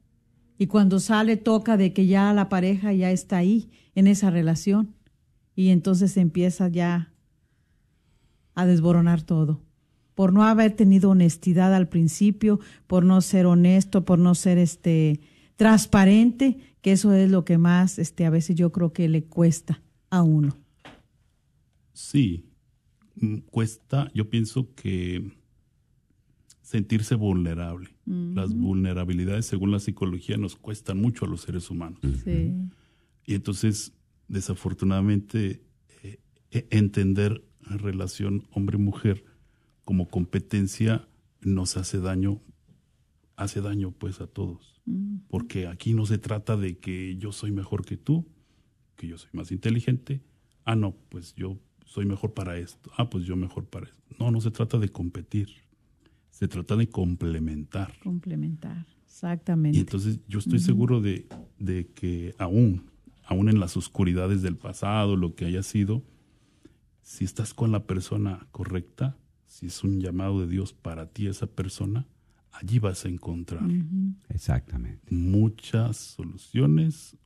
[0.57, 4.95] Y cuando sale toca de que ya la pareja ya está ahí, en esa relación.
[5.55, 7.13] Y entonces empieza ya
[8.53, 9.61] a desboronar todo.
[10.15, 15.19] Por no haber tenido honestidad al principio, por no ser honesto, por no ser este
[15.55, 19.81] transparente, que eso es lo que más este a veces yo creo que le cuesta
[20.09, 20.55] a uno.
[21.93, 22.45] Sí,
[23.15, 25.36] mm, cuesta, yo pienso que
[26.67, 27.95] sentirse vulnerable.
[28.05, 32.01] Las vulnerabilidades, según la psicología, nos cuestan mucho a los seres humanos.
[32.25, 32.53] Sí.
[33.25, 33.93] Y entonces,
[34.27, 35.61] desafortunadamente,
[36.03, 36.19] eh,
[36.51, 39.23] e, entender relación hombre-mujer
[39.85, 41.07] como competencia
[41.39, 42.41] nos hace daño,
[43.37, 44.81] hace daño pues a todos.
[45.29, 48.27] Porque aquí no se trata de que yo soy mejor que tú,
[48.97, 50.21] que yo soy más inteligente.
[50.65, 52.91] Ah, no, pues yo soy mejor para esto.
[52.97, 54.03] Ah, pues yo mejor para esto.
[54.19, 55.66] No, no se trata de competir.
[56.37, 57.97] Se trata de complementar.
[58.03, 59.77] Complementar, exactamente.
[59.77, 62.91] Y entonces yo estoy seguro de, de que aún,
[63.25, 66.03] aún en las oscuridades del pasado, lo que haya sido,
[67.01, 71.47] si estás con la persona correcta, si es un llamado de Dios para ti esa
[71.47, 72.05] persona,
[72.51, 73.67] allí vas a encontrar
[74.29, 75.01] Exactamente.
[75.09, 77.17] muchas soluciones,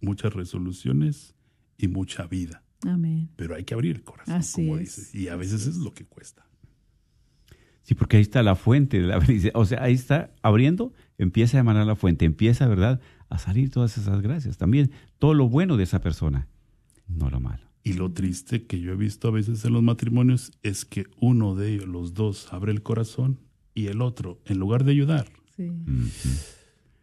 [0.00, 1.34] muchas resoluciones
[1.76, 2.62] y mucha vida.
[2.86, 3.28] Amén.
[3.36, 4.96] Pero hay que abrir el corazón, Así como es.
[4.96, 5.14] dices.
[5.14, 6.46] Y a veces es lo que cuesta.
[7.84, 9.52] Sí, porque ahí está la fuente de la felicidad.
[9.54, 13.96] O sea, ahí está abriendo, empieza a emanar la fuente, empieza, ¿verdad?, a salir todas
[13.98, 14.56] esas gracias.
[14.58, 16.48] También todo lo bueno de esa persona,
[17.08, 17.62] no lo malo.
[17.82, 21.54] Y lo triste que yo he visto a veces en los matrimonios es que uno
[21.54, 23.38] de ellos, los dos, abre el corazón
[23.74, 25.70] y el otro, en lugar de ayudar, Sí.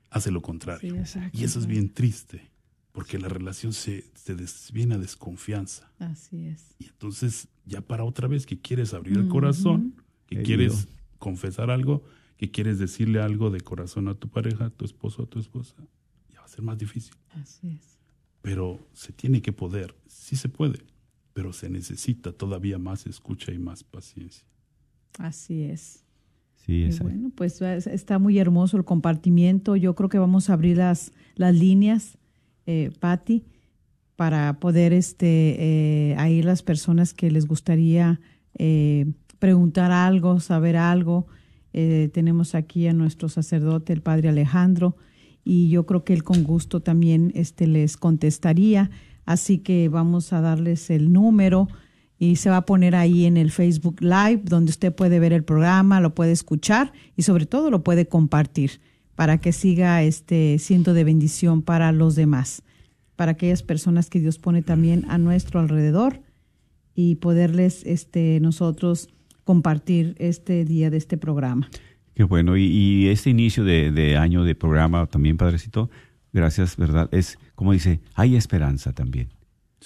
[0.10, 1.06] hace lo contrario.
[1.06, 2.50] Sí, y eso es bien triste,
[2.92, 5.92] porque la relación se, se des- viene a desconfianza.
[6.00, 6.76] Así es.
[6.80, 9.96] Y entonces, ya para otra vez que quieres abrir el corazón,
[10.36, 10.46] que Herido.
[10.72, 10.88] quieres
[11.20, 12.04] confesar algo,
[12.38, 15.76] que quieres decirle algo de corazón a tu pareja, a tu esposo, a tu esposa,
[16.30, 17.14] ya va a ser más difícil.
[17.32, 18.00] Así es.
[18.42, 20.80] Pero se tiene que poder, sí se puede,
[21.34, 24.44] pero se necesita todavía más escucha y más paciencia.
[25.20, 26.04] Así es.
[26.66, 29.76] Sí, Y bueno, pues es- está muy hermoso el compartimiento.
[29.76, 32.18] Yo creo que vamos a abrir las, las líneas,
[32.66, 33.44] eh, Patti,
[34.16, 35.56] para poder este,
[36.12, 38.20] eh, ahí las personas que les gustaría
[38.60, 39.06] eh,
[39.42, 41.26] preguntar algo, saber algo.
[41.74, 44.96] Eh, tenemos aquí a nuestro sacerdote, el padre Alejandro,
[45.44, 48.92] y yo creo que él con gusto también este, les contestaría.
[49.26, 51.68] Así que vamos a darles el número
[52.20, 55.44] y se va a poner ahí en el Facebook Live, donde usted puede ver el
[55.44, 58.80] programa, lo puede escuchar y sobre todo lo puede compartir
[59.16, 62.62] para que siga este siendo de bendición para los demás,
[63.16, 66.22] para aquellas personas que Dios pone también a nuestro alrededor
[66.94, 69.10] y poderles este nosotros
[69.44, 71.70] compartir este día de este programa.
[72.14, 72.58] Qué bueno.
[72.58, 75.90] Y, este inicio de, año de programa también, Padrecito,
[76.34, 77.10] gracias, ¿verdad?
[77.12, 79.30] Es como dice, hay esperanza también.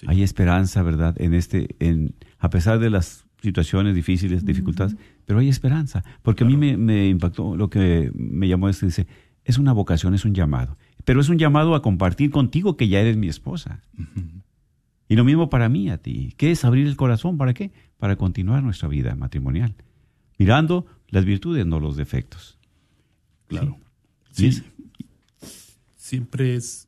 [0.07, 1.15] Hay esperanza, ¿verdad?
[1.21, 4.95] En este, en, a pesar de las situaciones difíciles, dificultades,
[5.25, 6.03] pero hay esperanza.
[6.21, 9.07] Porque a mí me, impactó lo que me llamó es que dice,
[9.43, 10.77] es una vocación, es un llamado.
[11.05, 13.81] Pero es un llamado a compartir contigo que ya eres mi esposa.
[15.07, 16.33] Y lo mismo para mí, a ti.
[16.37, 17.37] ¿Qué es abrir el corazón?
[17.37, 17.71] ¿Para qué?
[17.97, 19.75] Para continuar nuestra vida matrimonial.
[20.37, 22.57] Mirando las virtudes, no los defectos.
[23.47, 23.77] Claro.
[24.31, 24.63] Sí.
[25.95, 26.87] Siempre es.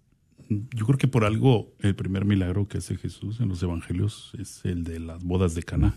[0.50, 4.64] Yo creo que por algo el primer milagro que hace Jesús en los evangelios es
[4.64, 5.94] el de las bodas de Cana.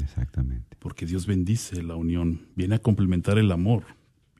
[0.00, 0.76] Exactamente.
[0.78, 3.84] Porque Dios bendice la unión, viene a complementar el amor.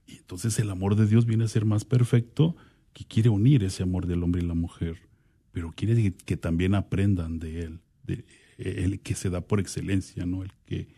[0.06, 2.56] Y entonces el amor de Dios viene a ser más perfecto,
[2.92, 5.07] que quiere unir ese amor del hombre y la mujer,
[5.52, 8.24] pero quiere que, también aprendan de él, de,
[8.58, 10.42] el que se da por excelencia, ¿no?
[10.42, 10.88] El que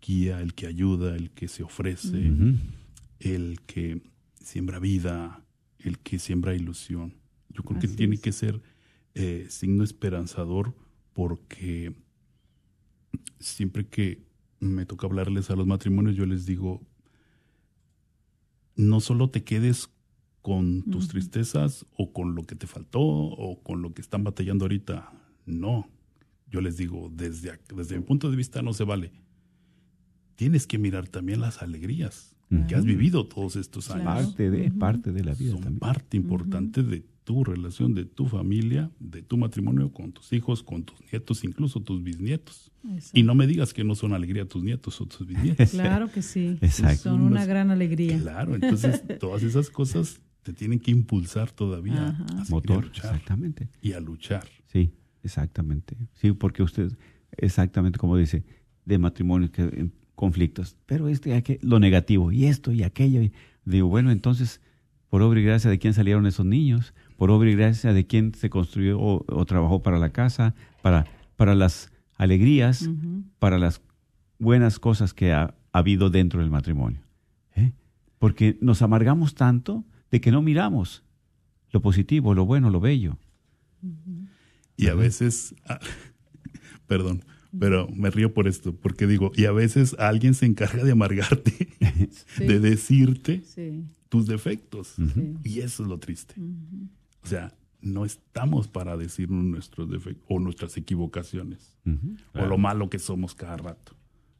[0.00, 2.32] guía, el que ayuda, el que se ofrece,
[3.20, 4.02] el que
[4.40, 5.44] siembra vida,
[5.78, 7.14] el que siembra ilusión.
[7.50, 8.60] Yo creo que tiene que ser
[9.14, 10.74] eh, signo esperanzador
[11.12, 11.94] porque
[13.38, 14.24] siempre que
[14.58, 16.80] me toca hablarles a los matrimonios, yo les digo,
[18.76, 19.90] no solo te quedes
[20.42, 24.64] con tus tristezas o con lo que te faltó o con lo que están batallando
[24.64, 25.12] ahorita.
[25.46, 25.88] No,
[26.50, 29.12] yo les digo, desde, desde mi punto de vista no se vale
[30.42, 32.34] tienes que mirar también las alegrías
[32.68, 34.04] que has vivido todos estos años.
[34.04, 35.52] Parte de, parte de la vida.
[35.52, 40.62] Son parte importante de tu relación, de tu familia, de tu matrimonio con tus hijos,
[40.62, 42.70] con tus nietos, incluso tus bisnietos.
[43.14, 45.70] Y no me digas que no son alegría tus nietos o tus bisnietos.
[45.70, 46.58] Claro que sí.
[46.98, 48.18] Son una gran alegría.
[48.18, 53.68] Claro, entonces todas esas cosas te tienen que impulsar todavía a motor, exactamente.
[53.80, 54.44] Y a luchar.
[54.66, 55.96] Sí, exactamente.
[56.14, 56.92] Sí, porque usted,
[57.36, 58.44] exactamente como dice,
[58.84, 63.22] de matrimonio que conflictos, pero este, lo negativo, y esto y aquello.
[63.22, 63.32] Y
[63.64, 64.60] digo, bueno, entonces,
[65.08, 68.34] por obra y gracia de quién salieron esos niños, por obra y gracia de quién
[68.34, 72.88] se construyó o, trabajó para la casa, para, para las alegrías,
[73.38, 73.80] para las
[74.38, 77.00] buenas cosas que ha, habido dentro del matrimonio.
[77.56, 77.72] ¿eh?
[78.18, 81.02] Porque nos amargamos tanto de que no miramos
[81.72, 83.18] lo positivo, lo bueno, lo bello.
[84.76, 85.80] Y a veces, ah,
[86.86, 87.24] perdón,
[87.58, 91.68] pero me río por esto, porque digo, y a veces alguien se encarga de amargarte,
[92.38, 93.42] de decirte
[94.08, 94.94] tus defectos.
[95.42, 96.34] Y eso es lo triste.
[97.22, 101.74] O sea, no estamos para decirnos nuestros defectos o nuestras equivocaciones
[102.34, 103.96] o lo malo que somos cada rato.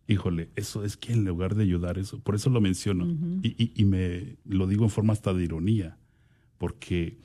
[0.09, 3.07] Híjole, eso es que en lugar de ayudar eso, por eso lo menciono
[3.43, 5.97] y, y, me lo digo en forma hasta de ironía,
[6.59, 7.19] porque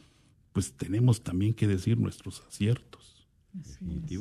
[0.53, 3.07] pues tenemos también que decir nuestros aciertos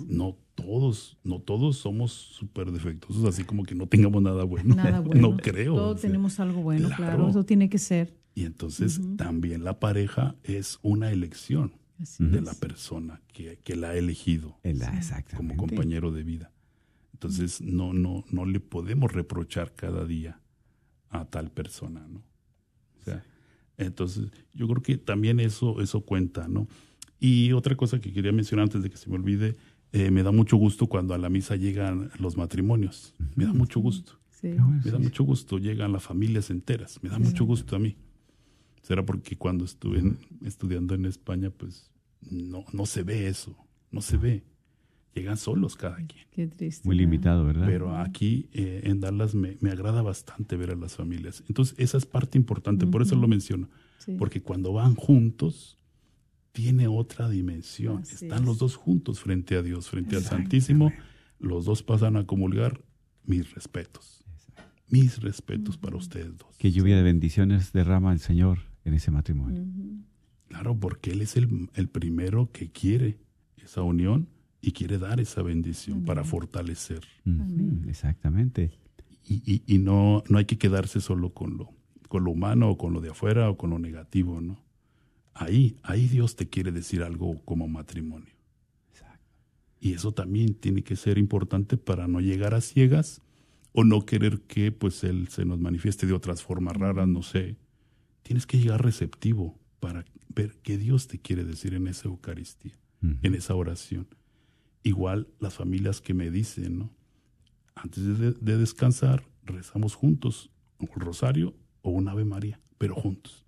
[0.08, 4.74] no todos, no todos somos súper defectuosos, así como que no tengamos nada bueno.
[5.14, 5.74] no creo.
[5.74, 7.28] Todos tenemos algo bueno, claro.
[7.28, 8.14] Eso tiene que ser.
[8.34, 11.72] Y entonces también la pareja es una elección
[12.18, 14.58] de la persona que, la ha elegido
[15.36, 16.52] como compañero de vida.
[17.16, 20.38] Entonces no, no, no le podemos reprochar cada día
[21.08, 22.18] a tal persona, ¿no?
[23.00, 23.24] O sea,
[23.78, 26.68] entonces yo creo que también eso, eso cuenta, ¿no?
[27.18, 29.56] Y otra cosa que quería mencionar antes de que se me olvide,
[29.92, 33.14] eh, me da mucho gusto cuando a la misa llegan los matrimonios.
[33.34, 34.20] Me da mucho gusto.
[34.42, 35.56] Me da mucho gusto.
[35.56, 37.02] Llegan las familias enteras.
[37.02, 37.96] Me da mucho gusto a mí.
[38.82, 40.02] Será porque cuando estuve
[40.44, 41.90] estudiando en España, pues
[42.30, 43.56] no, no se ve eso.
[43.90, 44.44] No se ve.
[45.16, 46.26] Llegan solos cada quien.
[46.30, 46.86] Qué triste.
[46.86, 47.66] Muy limitado, ¿verdad?
[47.66, 51.42] Pero aquí eh, en Dallas me, me, agrada bastante ver a las familias.
[51.48, 52.86] Entonces, esa es parte importante.
[52.86, 53.68] Por eso lo menciono.
[54.18, 55.78] Porque cuando van juntos,
[56.52, 58.02] tiene otra dimensión.
[58.02, 60.92] Están los dos juntos frente a Dios, frente al Santísimo.
[61.38, 62.82] Los dos pasan a comulgar.
[63.24, 64.22] Mis respetos.
[64.88, 66.56] Mis respetos para ustedes dos.
[66.58, 69.64] Qué lluvia de bendiciones derrama el Señor en ese matrimonio.
[70.48, 73.18] Claro, porque Él es el, primero que quiere
[73.56, 74.28] esa unión
[74.66, 77.04] y quiere dar esa bendición para fortalecer.
[77.86, 78.72] Exactamente.
[79.24, 81.70] Y, y, no, no hay que quedarse solo con lo,
[82.08, 84.66] con lo humano o con lo de afuera o con lo negativo, ¿no?
[85.34, 88.34] ahí, ahí Dios te quiere decir algo como matrimonio.
[89.78, 93.20] Y eso también tiene que ser importante para no llegar a ciegas
[93.72, 97.56] o no querer que pues Él se nos manifieste de otras formas raras, no sé.
[98.22, 100.04] Tienes que llegar receptivo para,
[100.34, 102.78] ver qué Dios te quiere decir en esa Eucaristía,
[103.22, 104.08] en esa oración.
[104.86, 106.90] Igual las familias que me dicen, ¿no?
[107.74, 113.44] Antes de, de descansar, rezamos juntos un rosario o un Ave María, pero juntos.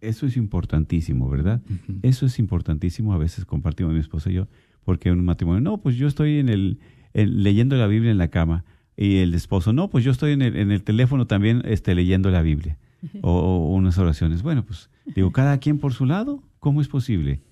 [0.00, 1.60] Eso es importantísimo, ¿verdad?
[2.02, 3.14] Eso es importantísimo.
[3.14, 4.46] A veces compartimos mi esposa y yo,
[4.84, 6.78] porque en un matrimonio, no, pues yo estoy en el,
[7.14, 8.64] leyendo la Biblia en la cama.
[8.96, 12.30] Y el esposo, no, pues yo estoy en el, en el teléfono también este, leyendo
[12.30, 12.78] la Biblia.
[13.22, 14.42] O, unas oraciones.
[14.42, 17.42] Bueno, pues digo, cada quien por su lado, ¿cómo es posible?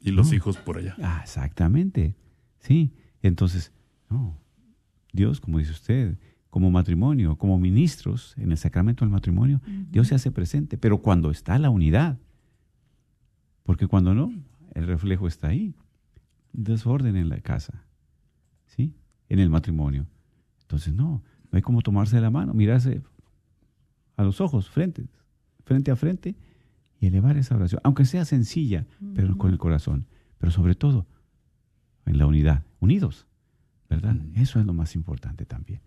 [0.00, 0.96] Y los hijos por allá.
[1.02, 2.14] Ah, exactamente.
[2.60, 2.92] Sí.
[3.22, 3.72] Entonces,
[4.08, 4.38] no.
[5.12, 6.18] Dios, como dice usted,
[6.50, 11.30] como matrimonio, como ministros en el sacramento del matrimonio, Dios se hace presente, pero cuando
[11.30, 12.18] está la unidad,
[13.62, 14.32] porque cuando no,
[14.74, 15.74] el reflejo está ahí,
[16.52, 17.84] desorden en la casa,
[18.66, 18.94] ¿sí?
[19.28, 20.06] En el matrimonio.
[20.62, 23.02] Entonces, no, no hay como tomarse la mano, mirarse
[24.16, 25.06] a los ojos, frente,
[25.64, 26.36] frente a frente,
[27.00, 30.06] y elevar esa oración, aunque sea sencilla, pero con el corazón,
[30.38, 31.06] pero sobre todo
[32.10, 33.26] en la unidad, unidos,
[33.88, 34.16] ¿verdad?
[34.34, 35.80] Eso es lo más importante también.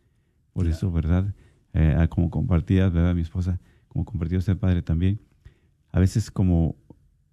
[0.54, 1.34] Por eso, ¿verdad?
[1.74, 3.14] Eh, como compartía, ¿verdad?
[3.14, 3.60] Mi esposa,
[3.90, 5.20] como compartió este padre también,
[5.92, 6.76] a veces como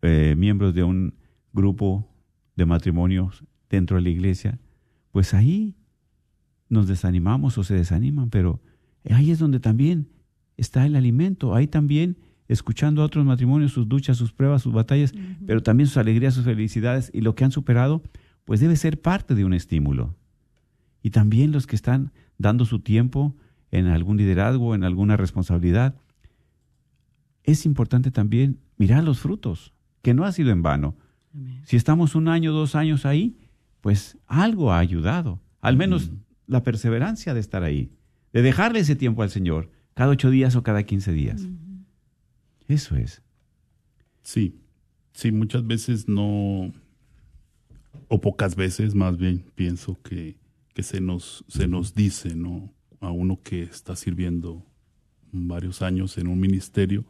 [0.02, 1.14] eh, miembros de un
[1.52, 2.08] grupo
[2.56, 4.58] de matrimonios dentro de la iglesia,
[5.12, 5.76] pues ahí
[6.68, 8.60] nos desanimamos o se desaniman, pero
[9.08, 10.08] ahí es donde también
[10.56, 12.16] está el alimento, ahí también
[12.48, 15.14] escuchando a otros matrimonios, sus duchas, sus pruebas, sus batallas,
[15.46, 18.02] pero también sus alegrías, sus felicidades y lo que han superado,
[18.50, 20.16] pues debe ser parte de un estímulo.
[21.04, 23.36] Y también los que están dando su tiempo
[23.70, 25.94] en algún liderazgo, en alguna responsabilidad,
[27.44, 29.72] es importante también mirar los frutos,
[30.02, 30.96] que no ha sido en vano.
[31.62, 33.38] Si estamos un año, dos años ahí,
[33.82, 36.10] pues algo ha ayudado, al menos
[36.48, 37.92] la perseverancia de estar ahí,
[38.32, 41.46] de dejarle ese tiempo al Señor, cada ocho días o cada quince días.
[42.66, 43.22] Eso es.
[44.24, 44.58] Sí,
[45.12, 46.72] sí, muchas veces no,
[48.10, 50.40] o pocas veces más bien pienso que
[50.74, 52.72] que se nos, se nos dice, ¿no?
[53.00, 54.66] A uno que está sirviendo
[55.32, 57.04] varios años en un ministerio,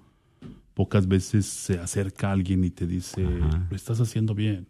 [0.75, 4.69] pocas veces se acerca alguien y te dice, lo estás haciendo bien,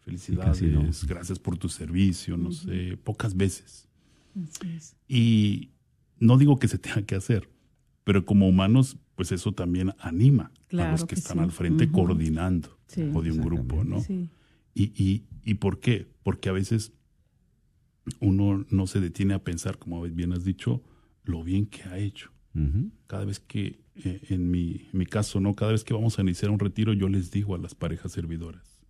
[0.00, 3.88] felicidades, gracias por tu servicio, no sé, pocas veces.
[5.08, 5.70] Y
[6.18, 7.48] no digo que se tenga que hacer,
[8.04, 12.78] pero como humanos, pues eso también anima a los que, están al frente coordinando
[13.12, 14.02] o de un grupo, ¿no?
[14.74, 16.08] Y, y, ¿Y por qué?
[16.24, 16.92] Porque a veces
[18.20, 20.82] uno no se detiene a pensar, como bien has dicho,
[21.22, 22.32] lo bien que ha hecho.
[23.06, 26.50] Cada vez que, eh, en mi, mi, caso, no, cada vez que vamos a iniciar
[26.50, 28.82] un retiro, yo les digo a las parejas servidoras,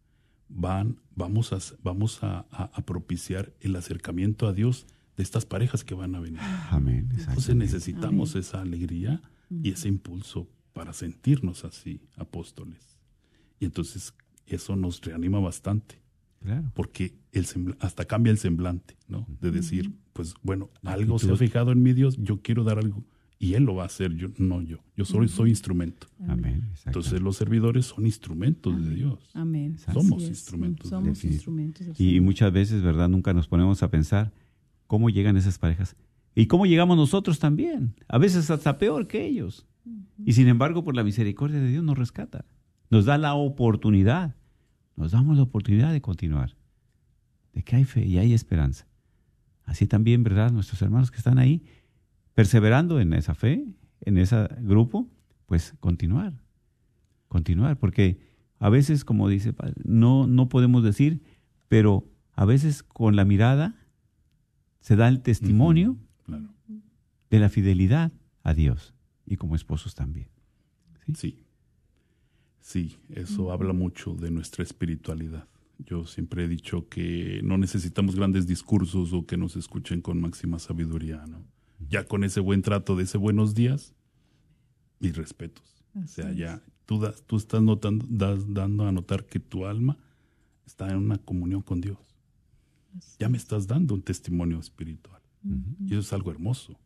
[0.48, 2.46] van, vamos a, vamos a,
[2.86, 4.86] propiciar el acercamiento a Dios
[5.16, 6.40] de estas parejas que van a venir.
[6.70, 7.08] Amén.
[7.18, 13.00] Entonces necesitamos esa alegría y ese impulso para sentirnos así, apóstoles.
[13.58, 14.14] Y entonces
[14.46, 16.05] eso nos reanima bastante.
[16.74, 17.46] Porque el
[17.80, 19.26] hasta cambia el semblante, ¿no?
[19.40, 23.04] De decir, pues bueno, algo se ha fijado en mi Dios, yo quiero dar algo.
[23.38, 24.78] Y Él lo va a hacer, yo no yo.
[24.96, 26.06] Yo soy, soy instrumento.
[26.26, 26.70] Amén.
[26.86, 29.30] Entonces los servidores son instrumentos de Dios.
[29.34, 29.76] Amén.
[29.92, 30.88] Somos instrumentos.
[30.88, 32.00] Somos instrumentos.
[32.00, 33.08] Y muchas veces, ¿verdad?
[33.08, 34.32] Nunca nos ponemos a pensar
[34.86, 35.96] cómo llegan esas parejas.
[36.34, 37.94] Y cómo llegamos nosotros también.
[38.08, 39.66] A veces hasta peor que ellos.
[40.24, 42.44] Y sin embargo, por la misericordia de Dios nos rescata.
[42.90, 44.34] Nos da la oportunidad
[44.96, 46.56] nos damos la oportunidad de continuar,
[47.52, 48.86] de que hay fe y hay esperanza.
[49.64, 50.52] Así también, ¿verdad?
[50.52, 51.64] Nuestros hermanos que están ahí,
[52.34, 53.66] perseverando en esa fe,
[54.00, 55.08] en ese grupo,
[55.46, 56.34] pues continuar,
[57.28, 58.18] continuar, porque
[58.58, 61.22] a veces, como dice Padre, no, no podemos decir,
[61.68, 63.74] pero a veces con la mirada
[64.80, 65.96] se da el testimonio
[67.30, 68.94] de la fidelidad a Dios
[69.26, 70.28] y como esposos también.
[71.04, 71.14] ¿sí?
[71.14, 71.45] sí.
[72.66, 75.46] Sí, eso habla mucho de nuestra espiritualidad.
[75.78, 80.58] Yo siempre he dicho que no necesitamos grandes discursos o que nos escuchen con máxima
[80.58, 81.44] sabiduría, ¿no?
[81.88, 83.94] Ya con ese buen trato de ese buenos días,
[84.98, 85.84] mis respetos.
[85.94, 89.96] o sea, ya tú, das, tú estás notando, das, dando a notar que tu alma
[90.66, 92.16] está en una comunión con Dios.
[93.20, 95.22] Ya me estás dando un testimonio espiritual.
[95.86, 96.76] Y eso es algo hermoso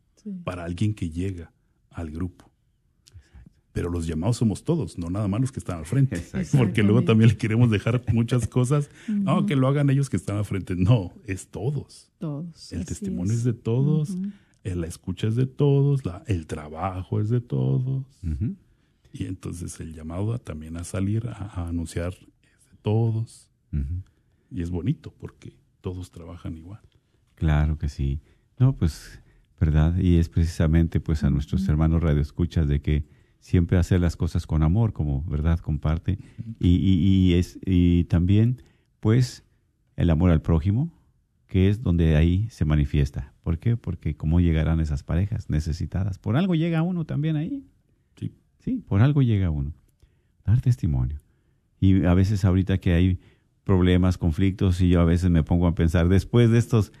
[0.43, 1.51] para alguien que llega
[1.89, 2.50] al grupo
[3.73, 6.21] pero los llamados somos todos, no nada más los que están al frente.
[6.57, 8.89] Porque luego también le queremos dejar muchas cosas.
[9.07, 10.75] No, que lo hagan ellos que están al frente.
[10.75, 12.11] No, es todos.
[12.19, 12.73] Todos.
[12.73, 13.43] El testimonio es.
[13.43, 14.17] de todos,
[14.63, 18.05] la escucha es de todos, la, el trabajo es de todos.
[19.13, 23.49] Y entonces el llamado también a salir a, anunciar es de todos.
[24.49, 26.81] Y es bonito porque todos trabajan igual.
[27.35, 28.19] Claro que sí.
[28.59, 29.21] No, pues,
[29.59, 29.97] ¿verdad?
[29.97, 34.63] Y es precisamente pues a nuestros hermanos radioescuchas de que siempre hacer las cosas con
[34.63, 36.19] amor, como verdad comparte,
[36.59, 38.61] y, y, es, y también,
[39.01, 39.43] pues,
[39.97, 40.93] el amor al prójimo,
[41.47, 43.33] que es donde ahí se manifiesta.
[43.43, 43.75] ¿Por qué?
[43.75, 46.17] Porque cómo llegarán esas parejas necesitadas.
[46.17, 47.65] Por algo llega uno también ahí.
[48.15, 48.33] Sí.
[48.59, 49.73] Sí, por algo llega uno.
[50.45, 51.17] Dar testimonio.
[51.81, 53.19] Y a veces ahorita que hay
[53.63, 56.93] problemas, conflictos, y yo a veces me pongo a pensar, después de estos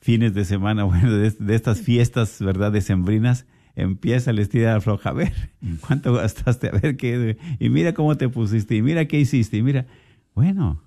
[0.00, 5.10] fines de semana, bueno, de, estas fiestas, ¿verdad?, decembrinas, empieza el estilo floja.
[5.10, 5.74] A ver, mm.
[5.86, 6.68] ¿cuánto gastaste?
[6.68, 7.38] A ver qué.
[7.58, 9.86] Y mira cómo te pusiste, y mira qué hiciste, y mira.
[10.34, 10.82] Bueno,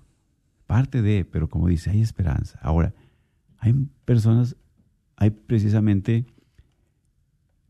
[0.66, 2.58] parte de, pero como dice, hay esperanza.
[2.62, 2.94] Ahora,
[3.58, 3.74] hay
[4.04, 4.56] personas,
[5.16, 6.26] hay precisamente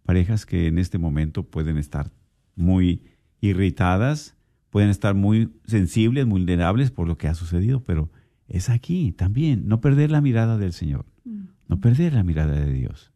[0.05, 2.13] parejas que en este momento pueden estar
[2.55, 3.03] muy
[3.41, 4.37] irritadas,
[4.71, 8.11] pueden estar muy sensibles, vulnerables por lo que ha sucedido, pero
[8.49, 11.45] es aquí también, no perder la mirada del Señor, mm.
[11.69, 13.13] no perder la mirada de Dios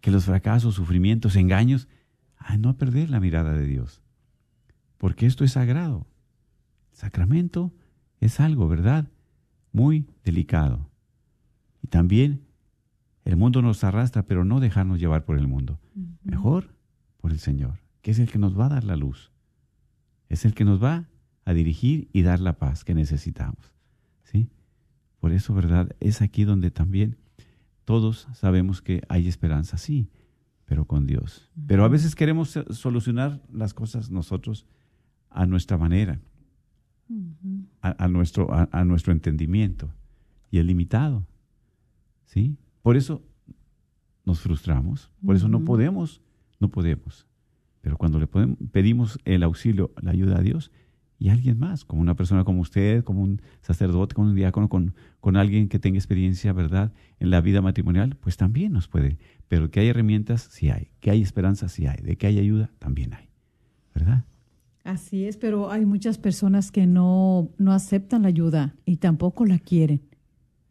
[0.00, 1.88] que los fracasos, sufrimientos, engaños,
[2.36, 4.02] a no perder la mirada de Dios.
[4.96, 6.06] Porque esto es sagrado.
[6.92, 7.72] sacramento
[8.20, 9.08] es algo, ¿verdad?
[9.72, 10.90] Muy delicado.
[11.82, 12.42] Y también
[13.24, 15.78] el mundo nos arrastra, pero no dejarnos llevar por el mundo.
[16.22, 16.74] Mejor
[17.18, 19.30] por el Señor, que es el que nos va a dar la luz.
[20.28, 21.08] Es el que nos va
[21.44, 23.72] a dirigir y dar la paz que necesitamos.
[24.24, 24.48] ¿Sí?
[25.18, 25.94] Por eso, ¿verdad?
[26.00, 27.18] Es aquí donde también
[27.90, 30.08] todos sabemos que hay esperanza, sí,
[30.64, 31.50] pero con Dios.
[31.66, 34.64] Pero a veces queremos solucionar las cosas nosotros
[35.28, 36.20] a nuestra manera,
[37.80, 39.92] a, nuestro, a, nuestro entendimiento,
[40.52, 41.26] y es limitado.
[42.26, 42.56] ¿sí?
[42.80, 43.24] Por eso
[44.24, 46.22] nos frustramos, por eso no podemos,
[46.60, 47.26] no podemos.
[47.80, 50.70] Pero cuando le pedimos el auxilio, la ayuda a Dios,
[51.20, 54.94] y alguien más, como una persona como usted, como un sacerdote, como un diácono, con,
[55.20, 59.18] con alguien que tenga experiencia, ¿verdad?, en la vida matrimonial, pues también nos puede.
[59.46, 60.88] Pero que hay herramientas, sí hay.
[60.98, 61.98] Que hay esperanza, sí hay.
[62.02, 63.28] De que hay ayuda, también hay.
[63.94, 64.24] ¿Verdad?
[64.82, 69.58] Así es, pero hay muchas personas que no, no aceptan la ayuda y tampoco la
[69.58, 70.00] quieren.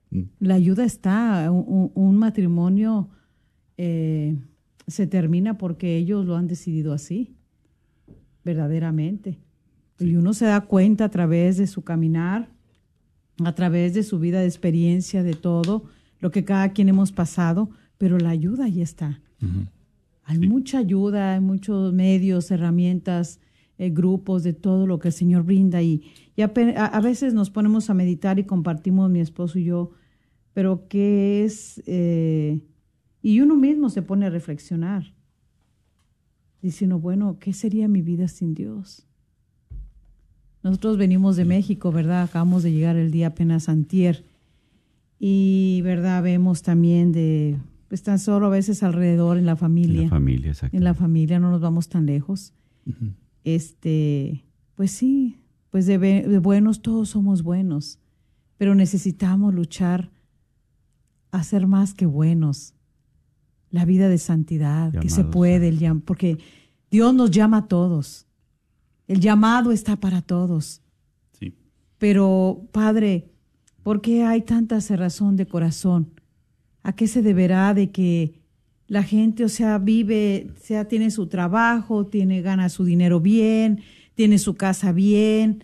[0.09, 0.21] Mm.
[0.39, 3.09] La ayuda está, un, matrimonio
[3.77, 4.35] eh,
[4.87, 7.35] se termina porque ellos lo han decidido así,
[8.43, 9.37] verdaderamente.
[9.99, 12.49] Y uno se da cuenta a través de su caminar,
[13.43, 15.83] a través de su vida de experiencia, de todo,
[16.19, 19.21] lo que cada quien hemos pasado, pero la ayuda ahí está.
[20.23, 23.39] Hay mucha ayuda, hay muchos medios, herramientas,
[23.77, 25.81] eh, grupos, de todo lo que el Señor brinda.
[25.81, 26.03] Y,
[26.37, 29.91] a, veces nos ponemos a meditar y compartimos mi esposo y yo,
[30.53, 31.81] pero ¿qué es?
[31.85, 32.61] Eh,
[33.21, 35.13] y uno mismo se pone a reflexionar,
[36.61, 39.08] diciendo, bueno, ¿qué sería mi vida sin Dios?
[40.63, 42.23] Nosotros venimos de México, ¿verdad?
[42.23, 44.25] Acabamos de llegar el día apenas antier.
[45.19, 46.23] Y, ¿verdad?
[46.23, 47.57] Vemos también de,
[47.87, 50.01] pues tan solo a veces alrededor en la familia.
[50.01, 50.77] En la familia, exacto.
[50.77, 52.53] En la familia, no nos vamos tan lejos.
[53.43, 54.45] Este,
[54.75, 55.37] pues sí,
[55.69, 57.99] pues de, buenos todos somos buenos,
[58.57, 60.11] pero necesitamos luchar
[61.31, 62.73] a ser más que buenos.
[63.71, 66.39] La vida de santidad, que se puede, el, porque
[66.89, 68.25] Dios nos llama a todos.
[69.09, 70.83] El llamado está para todos.
[71.39, 71.55] Sí.
[71.97, 73.31] Pero, Padre,
[73.81, 76.13] ¿por qué hay tanta cerrazón de corazón?
[76.83, 78.39] ¿A qué se deberá de que
[78.85, 83.81] la gente, o sea, vive, sea, tiene su trabajo, tiene, gana su dinero bien,
[84.13, 85.63] tiene su casa bien,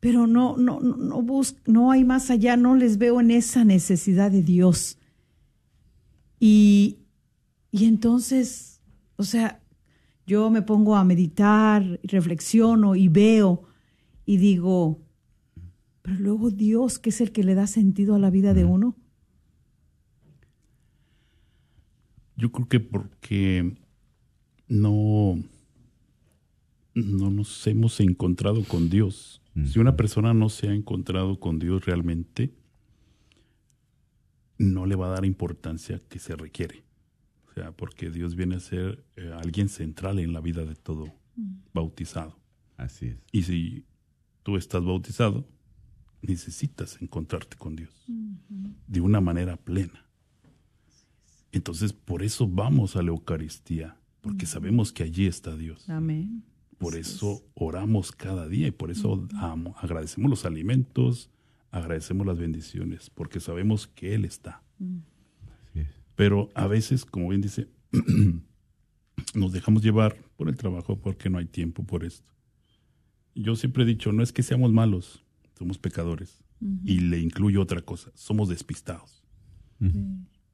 [0.00, 1.22] pero no, no, no,
[1.66, 4.98] no hay más allá, no les veo en esa necesidad de Dios.
[6.40, 6.98] Y,
[7.70, 8.80] y entonces,
[9.14, 9.60] o sea,
[10.30, 13.64] yo me pongo a meditar, reflexiono y veo
[14.24, 15.02] y digo,
[16.02, 18.96] pero luego Dios, que es el que le da sentido a la vida de uno.
[22.36, 23.74] Yo creo que porque
[24.68, 25.42] no,
[26.94, 29.42] no nos hemos encontrado con Dios.
[29.66, 32.54] Si una persona no se ha encontrado con Dios realmente,
[34.58, 36.89] no le va a dar importancia que se requiere
[37.76, 41.52] porque Dios viene a ser eh, alguien central en la vida de todo mm.
[41.72, 42.38] bautizado.
[42.76, 43.18] Así es.
[43.32, 43.84] Y si
[44.42, 45.46] tú estás bautizado,
[46.22, 47.90] necesitas encontrarte con Dios
[48.86, 50.06] de una manera plena.
[51.52, 55.88] Entonces, por eso vamos a la Eucaristía, porque sabemos que allí está Dios.
[55.88, 56.44] Amén.
[56.78, 59.28] Por eso oramos cada día y por eso
[59.76, 61.30] agradecemos los alimentos,
[61.70, 64.62] agradecemos las bendiciones, porque sabemos que Él está.
[66.20, 67.66] Pero a veces, como bien dice,
[69.34, 72.30] nos dejamos llevar por el trabajo porque no hay tiempo por esto.
[73.34, 75.24] Yo siempre he dicho, no es que seamos malos,
[75.58, 76.44] somos pecadores.
[76.84, 79.24] Y le incluyo otra cosa, somos despistados.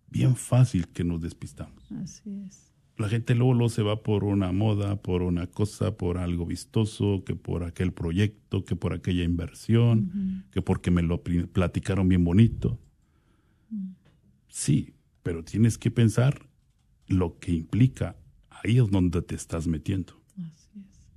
[0.08, 1.90] Bien fácil que nos despistamos.
[2.00, 2.72] Así es.
[2.96, 7.24] la gente luego, luego se va por una moda, por una cosa, por algo vistoso,
[7.26, 12.22] que por aquel proyecto, que por aquella inversión, que porque me lo pl- platicaron bien
[12.22, 12.78] bonito.
[14.48, 14.92] Sí,
[15.26, 16.48] pero tienes que pensar
[17.08, 18.14] lo que implica.
[18.48, 20.22] Ahí es donde te estás metiendo.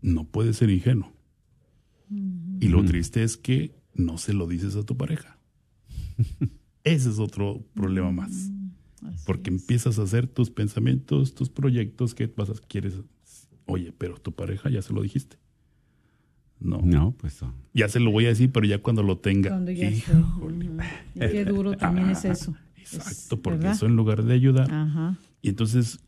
[0.02, 1.14] No puedes ser ingenuo.
[2.10, 5.38] Y lo triste es que no se lo dices a tu pareja.
[6.84, 8.50] Ese es otro problema más.
[9.28, 12.96] Porque empiezas a hacer tus pensamientos, tus proyectos que pasas, quieres.
[13.68, 15.38] Oye, pero tu pareja ya se lo dijiste.
[16.60, 16.82] No.
[16.84, 17.54] No, pues no.
[17.76, 19.52] Ya se lo voy a decir, pero ya cuando lo tenga.
[19.52, 19.88] Cuando ya.
[19.88, 20.72] Híjole.
[21.14, 22.56] Y qué duro también es eso.
[22.82, 23.74] Exacto, porque ¿verdad?
[23.76, 24.72] eso en lugar de ayudar.
[24.72, 25.18] Ajá.
[25.42, 26.00] Y entonces,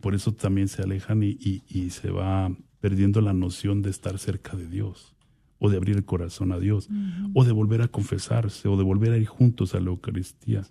[0.00, 4.18] por eso también se alejan y, y- y se va perdiendo la noción de estar
[4.18, 5.14] cerca de Dios,
[5.58, 6.88] o de abrir el corazón a Dios,
[7.34, 10.62] o de volver a confesarse, o de volver a ir juntos a la Eucaristía,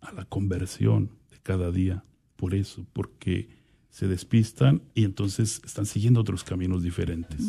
[0.00, 2.04] a la conversión de cada día.
[2.36, 3.48] Por eso, porque
[3.90, 7.40] se despistan y entonces están siguiendo otros caminos diferentes.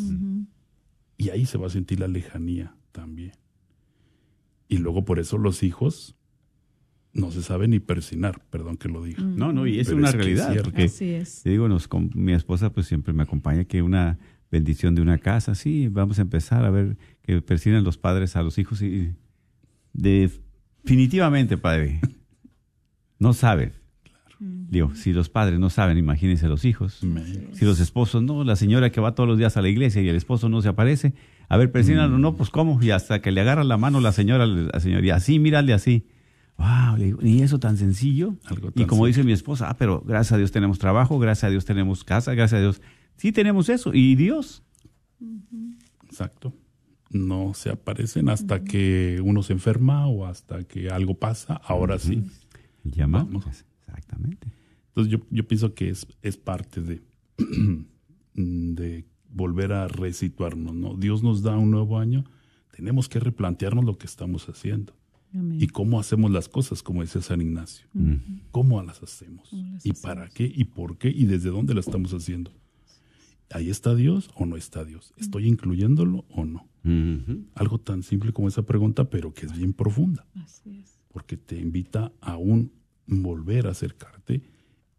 [1.16, 3.32] Y ahí se va a sentir la lejanía también.
[4.68, 6.16] Y luego por eso los hijos
[7.14, 9.22] no se saben ni persinar, perdón que lo diga.
[9.22, 10.50] No, no, y es Pero una es que es realidad.
[10.50, 10.70] cierto.
[10.70, 11.42] porque Así es.
[11.42, 14.18] te digo, nos, con mi esposa pues siempre me acompaña que una
[14.50, 18.42] bendición de una casa, sí, vamos a empezar a ver que persinan los padres a
[18.42, 19.12] los hijos y
[19.92, 22.00] definitivamente, padre,
[23.18, 23.72] no saben.
[24.40, 27.00] Digo, si los padres no saben, imagínense los hijos.
[27.52, 30.08] Si los esposos no, la señora que va todos los días a la iglesia y
[30.08, 31.14] el esposo no se aparece,
[31.48, 34.46] a ver, persínalo, no, pues cómo, y hasta que le agarra la mano la señora,
[34.46, 36.04] la señora, y así, mírale así.
[36.56, 38.36] Wow, le digo, y eso tan sencillo.
[38.44, 41.50] Algo y como dice mi esposa, ah, pero gracias a Dios tenemos trabajo, gracias a
[41.50, 42.82] Dios tenemos casa, gracias a Dios.
[43.16, 44.62] Sí tenemos eso, y Dios.
[46.04, 46.52] Exacto.
[47.10, 51.54] No se aparecen hasta que uno se enferma o hasta que algo pasa.
[51.54, 52.22] Ahora sí.
[52.82, 53.44] Llamamos.
[53.44, 53.64] Vamos.
[53.86, 54.48] Exactamente.
[54.88, 57.02] Entonces yo, yo pienso que es, es parte de,
[58.34, 60.74] de volver a resituarnos.
[60.74, 60.94] ¿no?
[60.94, 62.24] Dios nos da un nuevo año.
[62.76, 64.94] Tenemos que replantearnos lo que estamos haciendo
[65.34, 65.58] Amén.
[65.60, 67.86] y cómo hacemos las cosas, como decía San Ignacio.
[68.52, 69.52] ¿Cómo las hacemos?
[69.52, 70.50] las ¿Y para qué?
[70.54, 71.08] ¿Y por qué?
[71.10, 72.52] ¿Y desde dónde la estamos haciendo?
[73.50, 75.12] ¿Ahí está Dios o no está Dios?
[75.16, 76.68] ¿Estoy incluyéndolo o no?
[77.54, 80.98] Algo tan simple como esa pregunta, pero que es bien profunda, Así es.
[81.12, 82.72] porque te invita a un
[83.06, 84.42] volver a acercarte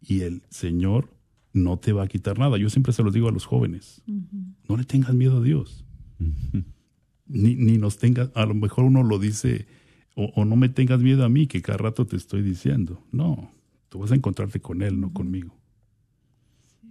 [0.02, 1.12] y el Señor
[1.52, 2.58] no te va a quitar nada.
[2.58, 4.02] Yo siempre se lo digo a los jóvenes,
[4.68, 5.84] no le tengas miedo a Dios.
[7.28, 9.66] Ni, ni nos tengas, a lo mejor uno lo dice,
[10.16, 13.00] o, o no me tengas miedo a mí, que cada rato te estoy diciendo.
[13.12, 13.52] No,
[13.88, 15.54] tú vas a encontrarte con Él, no conmigo.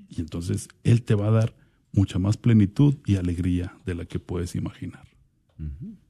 [0.07, 1.55] Y entonces Él te va a dar
[1.91, 5.07] mucha más plenitud y alegría de la que puedes imaginar.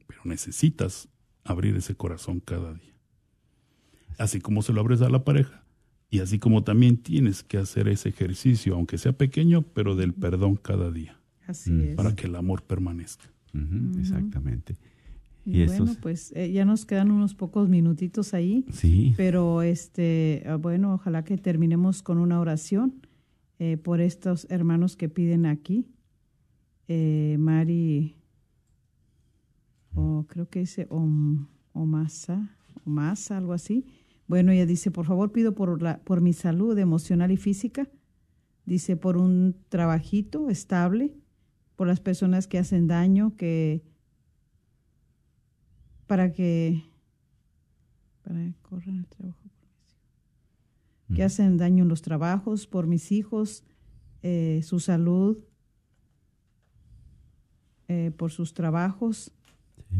[0.07, 1.07] Pero necesitas
[1.43, 2.93] abrir ese corazón cada día.
[4.17, 5.63] Así como se lo abres a la pareja.
[6.09, 10.55] Y así como también tienes que hacer ese ejercicio, aunque sea pequeño, pero del perdón
[10.55, 11.95] cada día, Así es.
[11.95, 13.25] para que el amor permanezca.
[13.99, 14.75] Exactamente.
[15.45, 19.13] Y, Y estos- bueno, pues eh, ya nos quedan unos pocos minutitos ahí, Sí.
[19.15, 22.95] pero este, ah, bueno, ojalá que terminemos con una oración
[23.59, 25.85] eh, por estos hermanos que piden aquí.
[26.87, 28.15] Eh, Mari,
[29.93, 32.49] o creo que dice Om- Omasa,
[32.85, 33.85] Omasa, algo así.
[34.27, 37.87] Bueno, ella dice, por favor pido por, la, por mi salud emocional y física.
[38.65, 41.13] Dice, por un trabajito estable,
[41.75, 43.83] por las personas que hacen daño, que
[46.07, 46.83] para que
[48.23, 51.15] para que corran el trabajo por mis hijos.
[51.15, 53.63] que hacen daño en los trabajos por mis hijos
[54.23, 55.37] eh, su salud
[57.87, 59.31] eh, por sus trabajos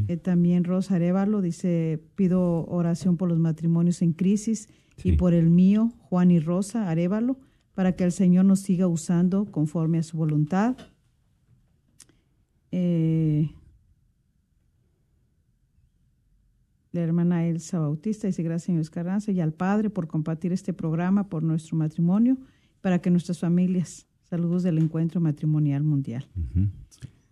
[0.07, 5.09] Eh, también Rosa Arevalo dice pido oración por los matrimonios en crisis Sí.
[5.09, 7.37] y por el mío Juan y Rosa Arevalo
[7.75, 10.75] para que el Señor nos siga usando conforme a su voluntad
[12.71, 13.51] eh,
[16.95, 21.29] la hermana Elsa Bautista dice gracias señor Escarranza y al Padre por compartir este programa
[21.29, 22.37] por nuestro matrimonio
[22.81, 26.25] para que nuestras familias saludos del encuentro matrimonial mundial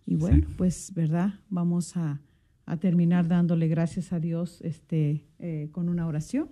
[0.06, 2.20] y bueno pues verdad vamos a,
[2.66, 6.48] a terminar dándole gracias a Dios este eh, con una oración.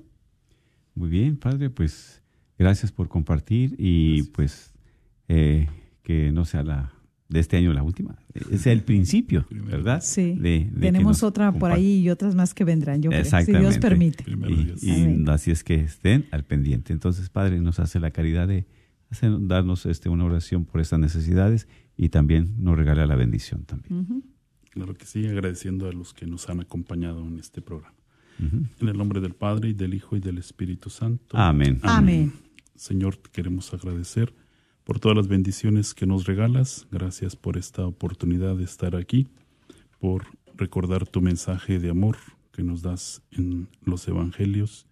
[0.94, 2.22] Muy bien, padre, pues
[2.58, 4.74] gracias por compartir y pues
[5.28, 5.68] eh,
[6.02, 6.92] que no sea la
[7.32, 8.16] de este año la última,
[8.58, 10.00] sea el principio, ¿verdad?
[10.02, 13.24] sí De- de que tenemos otra por ahí y otras más que vendrán yo creo
[13.24, 13.52] si.
[13.52, 14.82] Dios permite Primero Y, Dios.
[14.84, 15.28] y Amén.
[15.28, 16.92] así es que estén al pendiente.
[16.92, 18.66] Entonces, Padre, nos hace la caridad de
[19.10, 21.66] hacer- darnos este, una oración por estas necesidades
[21.96, 24.00] y también nos regala la bendición también.
[24.00, 24.22] Ujú.
[24.70, 27.94] Claro que sí, agradeciendo a los que nos han acompañado en este programa.
[28.80, 31.36] En el nombre del Padre y del Hijo y del Espíritu Santo.
[31.36, 31.78] Amén.
[31.82, 32.32] amén
[32.74, 34.34] Señor, te queremos agradecer
[34.84, 36.86] por todas las bendiciones que nos regalas.
[36.90, 39.28] Gracias por esta oportunidad de estar aquí,
[39.98, 40.26] por
[40.56, 42.16] recordar tu mensaje de amor
[42.52, 44.86] que nos das en los evangelios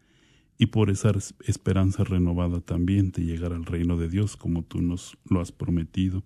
[0.59, 1.13] y por esa
[1.47, 6.23] esperanza renovada también de llegar al reino de Dios como tú nos lo has prometido.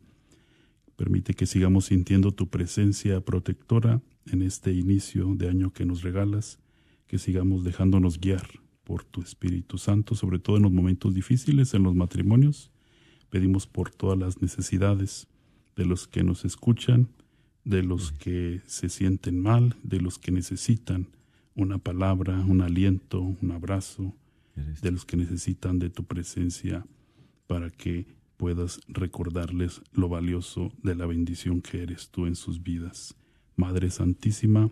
[0.96, 6.58] Permite que sigamos sintiendo tu presencia protectora en este inicio de año que nos regalas,
[7.06, 8.46] que sigamos dejándonos guiar
[8.84, 12.70] por tu Espíritu Santo, sobre todo en los momentos difíciles, en los matrimonios.
[13.34, 15.26] Pedimos por todas las necesidades
[15.74, 17.08] de los que nos escuchan,
[17.64, 21.08] de los que se sienten mal, de los que necesitan
[21.56, 24.14] una palabra, un aliento, un abrazo,
[24.54, 26.86] de los que necesitan de tu presencia
[27.48, 28.06] para que
[28.36, 33.16] puedas recordarles lo valioso de la bendición que eres tú en sus vidas.
[33.56, 34.70] Madre Santísima,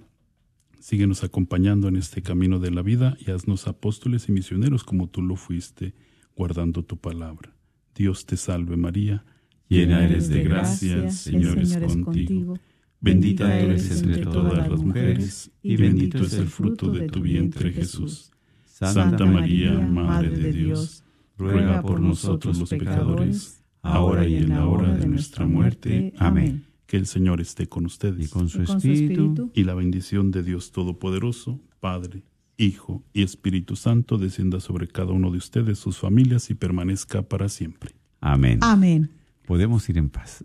[0.78, 5.20] síguenos acompañando en este camino de la vida y haznos apóstoles y misioneros como tú
[5.20, 5.94] lo fuiste,
[6.36, 7.56] guardando tu palabra.
[7.95, 9.24] Dios te salve María,
[9.68, 12.59] llena eres de gracia, Señor es contigo.
[13.01, 18.30] Bendita eres entre todas las mujeres, y bendito es el fruto de tu vientre Jesús.
[18.64, 21.05] Santa María, Madre de Dios,
[21.36, 26.12] ruega por nosotros los pecadores, ahora y en la hora de nuestra muerte.
[26.18, 26.64] Amén.
[26.86, 28.26] Que el Señor esté con ustedes.
[28.26, 29.51] Y con su espíritu.
[29.55, 32.22] Y la bendición de Dios Todopoderoso, Padre,
[32.57, 37.48] Hijo y Espíritu Santo descienda sobre cada uno de ustedes, sus familias y permanezca para
[37.48, 37.94] siempre.
[38.20, 38.59] Amén.
[38.62, 39.11] Amén
[39.46, 40.44] podemos ir en paz.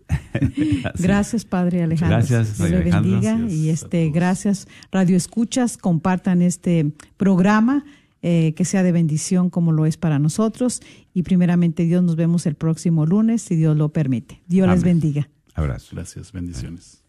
[0.98, 2.18] gracias, Padre Alejandro.
[2.18, 7.84] Gracias, Dios le bendiga y este, gracias, Radio Escuchas, compartan este programa.
[8.20, 10.82] Eh, que sea de bendición como lo es para nosotros.
[11.14, 14.42] Y primeramente Dios nos vemos el próximo lunes, si Dios lo permite.
[14.48, 15.30] Dios les bendiga.
[15.54, 15.94] Abrazo.
[15.94, 17.04] Gracias, bendiciones.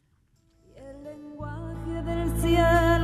[0.78, 2.89] el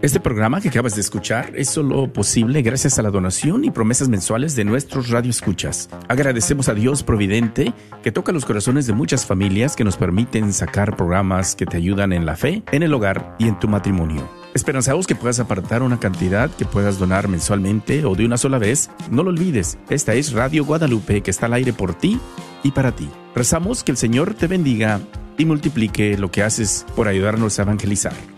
[0.00, 4.08] Este programa que acabas de escuchar es solo posible gracias a la donación y promesas
[4.08, 5.88] mensuales de nuestros radioescuchas.
[6.06, 10.96] Agradecemos a Dios Providente que toca los corazones de muchas familias que nos permiten sacar
[10.96, 14.30] programas que te ayudan en la fe, en el hogar y en tu matrimonio.
[14.54, 18.90] Esperanzamos que puedas apartar una cantidad que puedas donar mensualmente o de una sola vez.
[19.10, 22.20] No lo olvides, esta es Radio Guadalupe que está al aire por ti
[22.62, 23.10] y para ti.
[23.34, 25.00] Rezamos que el Señor te bendiga
[25.36, 28.37] y multiplique lo que haces por ayudarnos a evangelizar.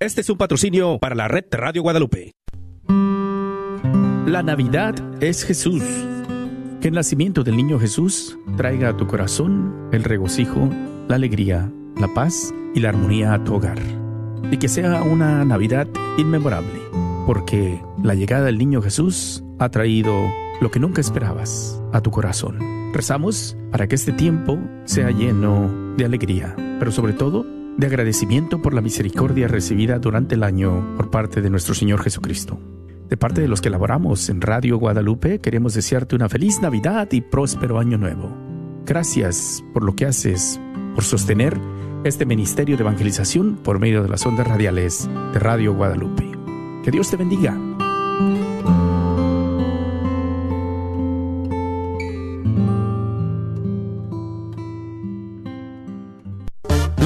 [0.00, 2.30] Este es un patrocinio para la red Radio Guadalupe.
[4.26, 5.82] La Navidad es Jesús.
[6.80, 10.70] Que el nacimiento del niño Jesús traiga a tu corazón el regocijo,
[11.08, 13.80] la alegría, la paz y la armonía a tu hogar.
[14.52, 16.78] Y que sea una Navidad inmemorable,
[17.26, 20.14] porque la llegada del niño Jesús ha traído
[20.60, 22.92] lo que nunca esperabas a tu corazón.
[22.92, 28.74] Rezamos para que este tiempo sea lleno de alegría, pero sobre todo de agradecimiento por
[28.74, 32.58] la misericordia recibida durante el año por parte de nuestro Señor Jesucristo.
[33.08, 37.22] De parte de los que laboramos en Radio Guadalupe, queremos desearte una feliz Navidad y
[37.22, 38.36] próspero año nuevo.
[38.84, 40.60] Gracias por lo que haces,
[40.94, 41.58] por sostener
[42.04, 46.28] este ministerio de evangelización por medio de las ondas radiales de Radio Guadalupe.
[46.84, 47.67] Que Dios te bendiga.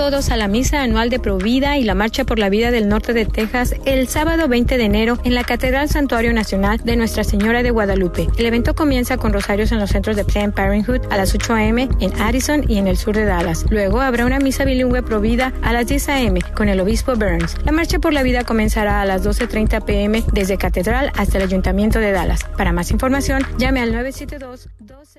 [0.00, 3.12] Todos a la misa anual de Provida y la Marcha por la Vida del Norte
[3.12, 7.62] de Texas el sábado 20 de enero en la Catedral Santuario Nacional de Nuestra Señora
[7.62, 8.26] de Guadalupe.
[8.38, 11.86] El evento comienza con rosarios en los centros de Planned Parenthood a las 8 a.m.
[12.00, 13.66] en Addison y en el sur de Dallas.
[13.68, 16.40] Luego habrá una misa bilingüe Provida a las 10 a.m.
[16.54, 17.56] con el obispo Burns.
[17.66, 20.24] La Marcha por la Vida comenzará a las 12.30 p.m.
[20.32, 22.44] desde Catedral hasta el Ayuntamiento de Dallas.
[22.56, 25.09] Para más información, llame al 972 26